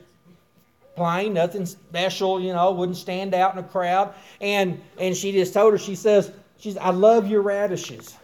plain, 0.96 1.34
nothing 1.34 1.66
special, 1.66 2.40
you 2.40 2.52
know, 2.52 2.72
wouldn't 2.72 2.98
stand 2.98 3.32
out 3.32 3.52
in 3.54 3.60
a 3.60 3.66
crowd. 3.66 4.12
And, 4.40 4.80
and 4.98 5.16
she 5.16 5.30
just 5.32 5.54
told 5.54 5.72
her, 5.72 5.78
she 5.78 5.94
says, 5.94 6.32
she's, 6.58 6.76
I 6.76 6.90
love 6.90 7.28
your 7.28 7.42
radishes. 7.42 8.16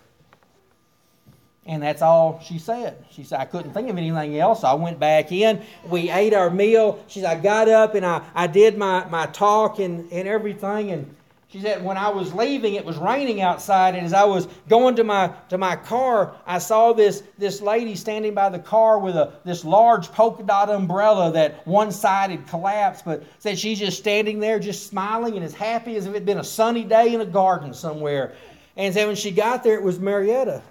And 1.65 1.83
that's 1.83 2.03
all 2.03 2.41
she 2.45 2.59
said. 2.59 3.05
She 3.11 3.25
said, 3.25 3.41
I 3.41 3.45
couldn't 3.45 3.73
think 3.73 3.89
of 3.89 3.97
anything 3.99 4.39
else. 4.39 4.61
So 4.61 4.69
I 4.69 4.75
went 4.75 5.01
back 5.01 5.33
in. 5.33 5.63
We 5.89 6.11
ate 6.11 6.33
our 6.33 6.49
meal. 6.49 7.05
She 7.09 7.21
said, 7.21 7.39
I 7.39 7.41
got 7.41 7.69
up 7.69 7.95
and 7.95 8.07
I, 8.07 8.23
I 8.35 8.47
did 8.47 8.79
my, 8.79 9.05
my 9.07 9.27
talk 9.27 9.81
and, 9.81 10.11
and 10.13 10.29
everything. 10.29 10.93
And 10.93 11.16
She 11.49 11.61
said, 11.61 11.85
when 11.85 11.97
I 11.97 12.09
was 12.09 12.35
leaving, 12.35 12.75
it 12.75 12.85
was 12.85 12.97
raining 12.97 13.41
outside, 13.41 13.95
and 13.95 14.05
as 14.05 14.13
I 14.13 14.25
was 14.25 14.49
going 14.69 14.97
to 14.97 15.05
my 15.05 15.33
to 15.49 15.57
my 15.57 15.77
car, 15.77 16.35
I 16.45 16.59
saw 16.59 16.93
this 16.93 17.23
this 17.39 17.61
lady 17.61 17.95
standing 17.95 18.35
by 18.35 18.49
the 18.49 18.59
car 18.59 18.99
with 18.99 19.15
a 19.15 19.33
this 19.45 19.65
large 19.65 20.11
polka 20.11 20.43
dot 20.43 20.71
umbrella 20.71 21.31
that 21.33 21.65
one 21.65 21.93
side 21.93 22.31
had 22.31 22.49
collapsed, 22.49 23.05
but 23.05 23.23
said 23.39 23.59
she's 23.59 23.79
just 23.79 23.99
standing 23.99 24.41
there, 24.41 24.59
just 24.59 24.89
smiling 24.89 25.37
and 25.37 25.45
as 25.45 25.55
happy 25.55 25.95
as 25.97 26.07
if 26.07 26.11
it 26.11 26.15
had 26.15 26.27
been 26.27 26.39
a 26.39 26.45
sunny 26.45 26.83
day 26.83 27.15
in 27.15 27.21
a 27.21 27.27
garden 27.27 27.73
somewhere. 27.73 28.35
And 28.77 28.93
said 28.93 29.07
when 29.07 29.17
she 29.17 29.31
got 29.31 29.63
there, 29.63 29.75
it 29.75 29.83
was 29.83 30.01
Marietta, 30.01 30.63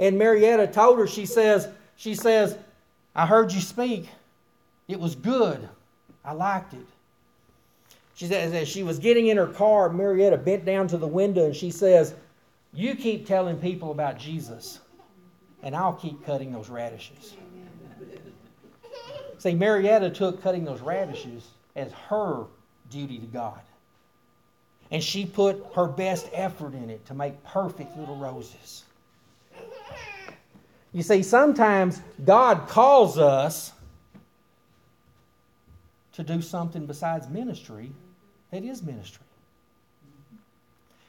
and 0.00 0.18
Marietta 0.18 0.68
told 0.68 0.98
her, 0.98 1.06
she 1.06 1.26
says, 1.26 1.68
she 1.96 2.14
says, 2.14 2.56
I 3.14 3.26
heard 3.26 3.52
you 3.52 3.60
speak. 3.60 4.08
It 4.88 4.98
was 4.98 5.14
good. 5.14 5.68
I 6.24 6.32
liked 6.32 6.72
it. 6.72 6.86
She 8.18 8.26
says, 8.26 8.52
as 8.52 8.66
she 8.66 8.82
was 8.82 8.98
getting 8.98 9.28
in 9.28 9.36
her 9.36 9.46
car, 9.46 9.90
Marietta 9.90 10.38
bent 10.38 10.64
down 10.64 10.88
to 10.88 10.98
the 10.98 11.06
window 11.06 11.44
and 11.44 11.54
she 11.54 11.70
says, 11.70 12.14
You 12.74 12.96
keep 12.96 13.28
telling 13.28 13.56
people 13.58 13.92
about 13.92 14.18
Jesus, 14.18 14.80
and 15.62 15.72
I'll 15.72 15.92
keep 15.92 16.26
cutting 16.26 16.50
those 16.50 16.68
radishes. 16.68 17.36
See, 19.38 19.54
Marietta 19.54 20.10
took 20.10 20.42
cutting 20.42 20.64
those 20.64 20.80
radishes 20.80 21.46
as 21.76 21.92
her 22.08 22.46
duty 22.90 23.20
to 23.20 23.26
God. 23.26 23.60
And 24.90 25.00
she 25.00 25.24
put 25.24 25.64
her 25.76 25.86
best 25.86 26.28
effort 26.32 26.74
in 26.74 26.90
it 26.90 27.06
to 27.06 27.14
make 27.14 27.40
perfect 27.44 27.96
little 27.96 28.16
roses. 28.16 28.82
You 30.92 31.04
see, 31.04 31.22
sometimes 31.22 32.02
God 32.24 32.66
calls 32.66 33.16
us 33.16 33.74
to 36.14 36.24
do 36.24 36.42
something 36.42 36.84
besides 36.84 37.28
ministry 37.28 37.92
that 38.50 38.64
is 38.64 38.82
ministry. 38.82 39.24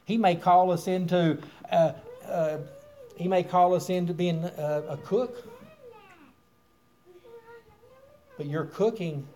He 0.04 0.18
may 0.18 0.34
call 0.34 0.72
us 0.72 0.88
into, 0.88 1.38
uh, 1.70 1.92
uh, 2.26 2.58
he 3.16 3.28
may 3.28 3.42
call 3.42 3.74
us 3.74 3.90
into 3.90 4.12
being 4.12 4.44
a, 4.44 4.82
a 4.88 4.96
cook, 4.98 5.48
but 8.36 8.46
your 8.46 8.64
cooking 8.64 9.26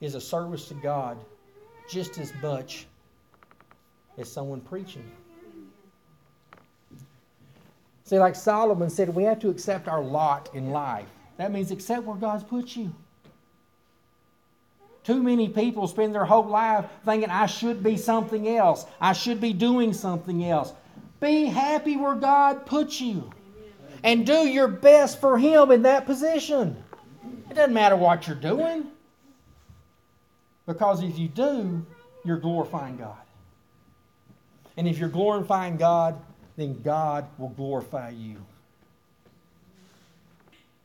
is 0.00 0.14
a 0.14 0.20
service 0.20 0.68
to 0.68 0.74
God 0.74 1.18
just 1.90 2.18
as 2.18 2.32
much 2.42 2.86
as 4.18 4.30
someone 4.30 4.60
preaching. 4.60 5.10
See, 8.04 8.18
like 8.18 8.36
Solomon 8.36 8.88
said, 8.88 9.12
we 9.12 9.24
have 9.24 9.40
to 9.40 9.50
accept 9.50 9.88
our 9.88 10.02
lot 10.02 10.48
in 10.54 10.70
life. 10.70 11.08
That 11.38 11.52
means 11.52 11.72
accept 11.72 12.04
where 12.04 12.16
God's 12.16 12.44
put 12.44 12.76
you. 12.76 12.94
Too 15.06 15.22
many 15.22 15.48
people 15.48 15.86
spend 15.86 16.12
their 16.12 16.24
whole 16.24 16.46
life 16.46 16.84
thinking, 17.04 17.30
I 17.30 17.46
should 17.46 17.80
be 17.80 17.96
something 17.96 18.48
else. 18.48 18.86
I 19.00 19.12
should 19.12 19.40
be 19.40 19.52
doing 19.52 19.92
something 19.92 20.44
else. 20.44 20.72
Be 21.20 21.44
happy 21.44 21.96
where 21.96 22.16
God 22.16 22.66
puts 22.66 23.00
you 23.00 23.30
and 24.02 24.26
do 24.26 24.48
your 24.48 24.66
best 24.66 25.20
for 25.20 25.38
Him 25.38 25.70
in 25.70 25.82
that 25.82 26.06
position. 26.06 26.82
It 27.48 27.54
doesn't 27.54 27.72
matter 27.72 27.94
what 27.94 28.26
you're 28.26 28.34
doing. 28.34 28.88
Because 30.66 31.04
if 31.04 31.16
you 31.16 31.28
do, 31.28 31.86
you're 32.24 32.40
glorifying 32.40 32.96
God. 32.96 33.16
And 34.76 34.88
if 34.88 34.98
you're 34.98 35.08
glorifying 35.08 35.76
God, 35.76 36.20
then 36.56 36.82
God 36.82 37.28
will 37.38 37.50
glorify 37.50 38.10
you. 38.10 38.38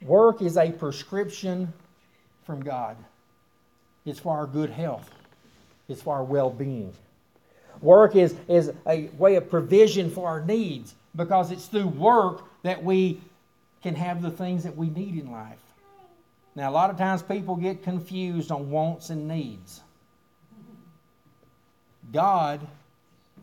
Work 0.04 0.44
is 0.44 0.58
a 0.58 0.72
prescription 0.72 1.74
from 2.46 2.64
God. 2.64 2.98
It's 4.06 4.20
for 4.20 4.36
our 4.36 4.48
good 4.48 4.70
health. 4.70 5.10
It's 5.88 6.02
for 6.02 6.16
our 6.16 6.24
well-being. 6.24 6.94
Work 7.82 8.16
is, 8.16 8.36
is 8.48 8.72
a 8.88 9.10
way 9.18 9.36
of 9.36 9.50
provision 9.50 10.10
for 10.10 10.28
our 10.28 10.44
needs 10.44 10.96
because 11.16 11.52
it's 11.52 11.68
through 11.68 11.88
work 11.88 12.44
that 12.64 12.84
we 12.84 13.20
can 13.82 13.96
have 13.96 14.22
the 14.22 14.32
things 14.32 14.64
that 14.64 14.76
we 14.76 14.90
need 14.90 15.18
in 15.18 15.32
life. 15.32 15.58
Now, 16.56 16.70
a 16.70 16.74
lot 16.74 16.90
of 16.90 16.98
times 16.98 17.22
people 17.22 17.56
get 17.56 17.84
confused 17.84 18.52
on 18.52 18.70
wants 18.70 19.10
and 19.10 19.28
needs. 19.28 19.82
God 22.12 22.66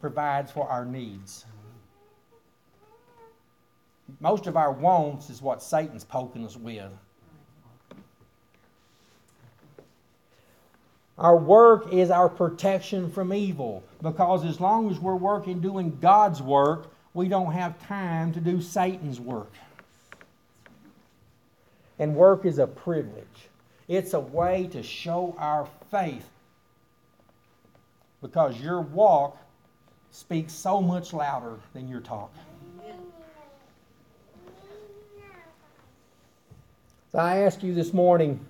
provides 0.01 0.53
for 0.53 0.69
our 0.69 0.85
needs. 0.85 1.45
Most 4.21 4.47
of 4.47 4.57
our 4.57 4.73
wants 4.73 5.31
is 5.31 5.43
what 5.43 5.63
Satan's 5.63 6.05
poking 6.05 6.45
us 6.45 6.57
with. 6.57 6.91
Our 11.19 11.37
work 11.37 11.93
is 11.93 12.11
our 12.11 12.29
protection 12.29 13.11
from 13.11 13.33
evil 13.33 13.83
because 14.03 14.45
as 14.45 14.61
long 14.61 14.89
as 14.91 15.01
we're 15.01 15.17
working 15.17 15.61
doing 15.61 15.99
God's 16.01 16.41
work, 16.41 16.93
we 17.13 17.29
don't 17.29 17.53
have 17.53 17.85
time 17.87 18.33
to 18.35 18.41
do 18.41 18.61
Satan's 18.61 19.19
work. 19.19 19.53
And 21.99 22.15
work 22.15 22.45
is 22.45 22.61
a 22.61 22.69
privilege. 22.69 23.49
It's 23.89 24.15
a 24.15 24.21
way 24.21 24.69
to 24.69 24.83
show 24.85 25.35
our 25.39 25.67
faith 25.91 26.29
because 28.23 28.61
your 28.61 28.81
walk 28.81 29.37
speaks 30.13 30.53
so 30.53 30.81
much 30.81 31.13
louder 31.13 31.57
than 31.73 31.89
your 31.89 32.01
talk. 32.01 32.33
So 37.11 37.19
I 37.19 37.39
ask 37.39 37.63
you 37.63 37.75
this 37.75 37.93
morning 37.93 38.45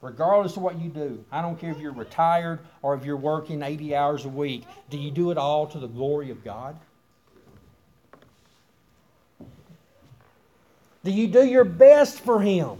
regardless 0.00 0.56
of 0.56 0.62
what 0.62 0.80
you 0.80 0.88
do. 0.88 1.24
I 1.32 1.42
don't 1.42 1.58
care 1.58 1.70
if 1.70 1.78
you're 1.78 1.92
retired 1.92 2.60
or 2.82 2.94
if 2.94 3.04
you're 3.04 3.16
working 3.16 3.62
80 3.62 3.96
hours 3.96 4.24
a 4.24 4.28
week. 4.28 4.64
Do 4.90 4.98
you 4.98 5.10
do 5.10 5.30
it 5.30 5.38
all 5.38 5.66
to 5.68 5.78
the 5.78 5.88
glory 5.88 6.30
of 6.30 6.44
God? 6.44 6.78
Do 11.04 11.10
you 11.10 11.26
do 11.26 11.44
your 11.44 11.64
best 11.64 12.20
for 12.20 12.40
Him? 12.40 12.78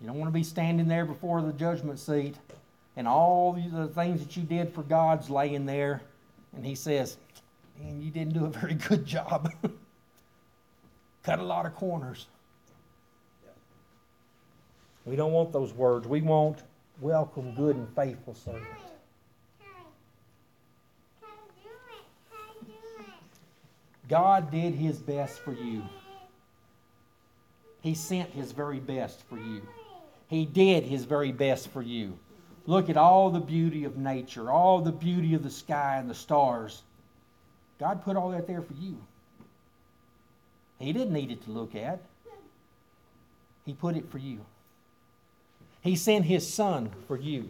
You 0.00 0.06
don't 0.06 0.18
want 0.18 0.28
to 0.28 0.34
be 0.34 0.44
standing 0.44 0.88
there 0.88 1.04
before 1.04 1.40
the 1.42 1.52
judgment 1.52 1.98
seat 1.98 2.36
and 2.96 3.08
all 3.08 3.52
the 3.54 3.88
things 3.88 4.20
that 4.20 4.36
you 4.36 4.42
did 4.42 4.72
for 4.72 4.82
God's 4.82 5.30
laying 5.30 5.66
there, 5.66 6.02
and 6.54 6.64
He 6.64 6.74
says, 6.74 7.16
Man, 7.80 8.00
you 8.00 8.10
didn't 8.10 8.32
do 8.34 8.44
a 8.44 8.48
very 8.48 8.74
good 8.74 9.06
job. 9.06 9.52
Cut 11.22 11.38
a 11.38 11.42
lot 11.42 11.66
of 11.66 11.74
corners. 11.74 12.26
We 15.06 15.14
don't 15.14 15.32
want 15.32 15.52
those 15.52 15.72
words. 15.72 16.06
We 16.06 16.20
want 16.20 16.58
welcome, 17.00 17.54
good, 17.54 17.76
and 17.76 17.88
faithful 17.94 18.34
servant. 18.34 18.64
God 24.08 24.50
did 24.50 24.74
his 24.74 24.98
best 24.98 25.38
for 25.40 25.52
you. 25.52 25.82
He 27.80 27.94
sent 27.94 28.30
his 28.30 28.52
very 28.52 28.80
best 28.80 29.22
for 29.28 29.36
you. 29.36 29.62
He 30.28 30.44
did 30.44 30.84
his 30.84 31.04
very 31.04 31.32
best 31.32 31.68
for 31.68 31.82
you. 31.82 32.18
Look 32.66 32.90
at 32.90 32.96
all 32.96 33.30
the 33.30 33.40
beauty 33.40 33.84
of 33.84 33.96
nature, 33.96 34.50
all 34.50 34.80
the 34.80 34.92
beauty 34.92 35.34
of 35.34 35.44
the 35.44 35.50
sky 35.50 35.98
and 35.98 36.10
the 36.10 36.14
stars. 36.14 36.82
God 37.78 38.02
put 38.02 38.16
all 38.16 38.30
that 38.30 38.48
there 38.48 38.62
for 38.62 38.74
you. 38.74 38.98
He 40.80 40.92
didn't 40.92 41.12
need 41.12 41.30
it 41.30 41.44
to 41.44 41.50
look 41.50 41.76
at, 41.76 42.00
He 43.64 43.72
put 43.72 43.96
it 43.96 44.10
for 44.10 44.18
you. 44.18 44.40
He 45.86 45.94
sent 45.94 46.24
his 46.24 46.44
son 46.44 46.90
for 47.06 47.16
you. 47.16 47.48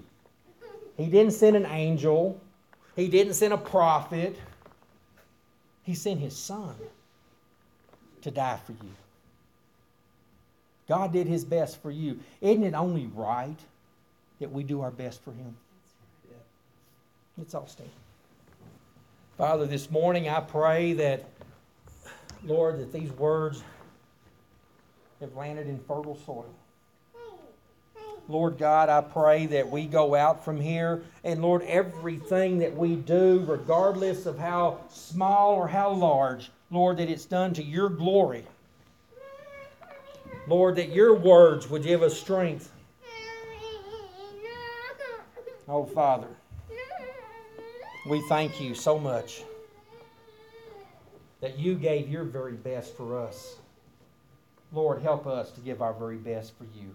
He 0.99 1.07
didn't 1.07 1.32
send 1.32 1.57
an 1.57 1.64
angel, 1.64 2.39
he 2.95 3.09
didn't 3.09 3.32
send 3.32 3.55
a 3.55 3.59
prophet. 3.59 4.37
He 5.84 5.95
sent 5.95 6.20
his 6.20 6.37
son 6.37 6.74
to 8.20 8.30
die 8.30 8.59
for 8.66 8.72
you. 8.72 8.91
God 10.87 11.14
did 11.14 11.26
his 11.26 11.47
best 11.47 11.80
for 11.80 11.91
you. 11.91 12.18
Isn't 12.43 12.64
it 12.64 12.74
only 12.74 13.07
right 13.14 13.57
that 14.41 14.53
we 14.53 14.64
do 14.64 14.82
our 14.82 14.91
best 14.91 15.22
for 15.22 15.30
him? 15.30 15.57
Let's 17.39 17.55
all 17.55 17.68
stand. 17.68 17.89
Father, 19.39 19.64
this 19.64 19.91
morning 19.91 20.28
I 20.28 20.41
pray 20.41 20.93
that, 20.95 21.24
Lord, 22.45 22.80
that 22.80 22.93
these 22.93 23.12
words 23.12 23.62
have 25.20 25.34
landed 25.34 25.68
in 25.68 25.78
fertile 25.78 26.18
soil. 26.26 26.53
Lord 28.28 28.58
God, 28.58 28.88
I 28.88 29.00
pray 29.00 29.46
that 29.46 29.70
we 29.70 29.86
go 29.86 30.14
out 30.14 30.44
from 30.44 30.60
here 30.60 31.02
and 31.22 31.40
Lord, 31.40 31.62
everything 31.62 32.58
that 32.58 32.76
we 32.76 32.96
do, 32.96 33.44
regardless 33.46 34.26
of 34.26 34.38
how 34.38 34.80
small 34.88 35.54
or 35.54 35.68
how 35.68 35.92
large, 35.92 36.50
Lord, 36.70 36.96
that 36.96 37.08
it's 37.08 37.24
done 37.24 37.54
to 37.54 37.62
your 37.62 37.88
glory. 37.88 38.44
Lord, 40.48 40.76
that 40.76 40.90
your 40.90 41.14
words 41.14 41.68
would 41.70 41.82
give 41.82 42.02
us 42.02 42.18
strength. 42.18 42.72
Oh, 45.68 45.84
Father, 45.84 46.28
we 48.08 48.20
thank 48.28 48.60
you 48.60 48.74
so 48.74 48.98
much 48.98 49.42
that 51.40 51.58
you 51.58 51.74
gave 51.74 52.08
your 52.08 52.22
very 52.24 52.52
best 52.52 52.96
for 52.96 53.18
us. 53.18 53.56
Lord, 54.72 55.02
help 55.02 55.26
us 55.26 55.50
to 55.52 55.60
give 55.60 55.82
our 55.82 55.92
very 55.92 56.16
best 56.16 56.56
for 56.56 56.64
you. 56.64 56.94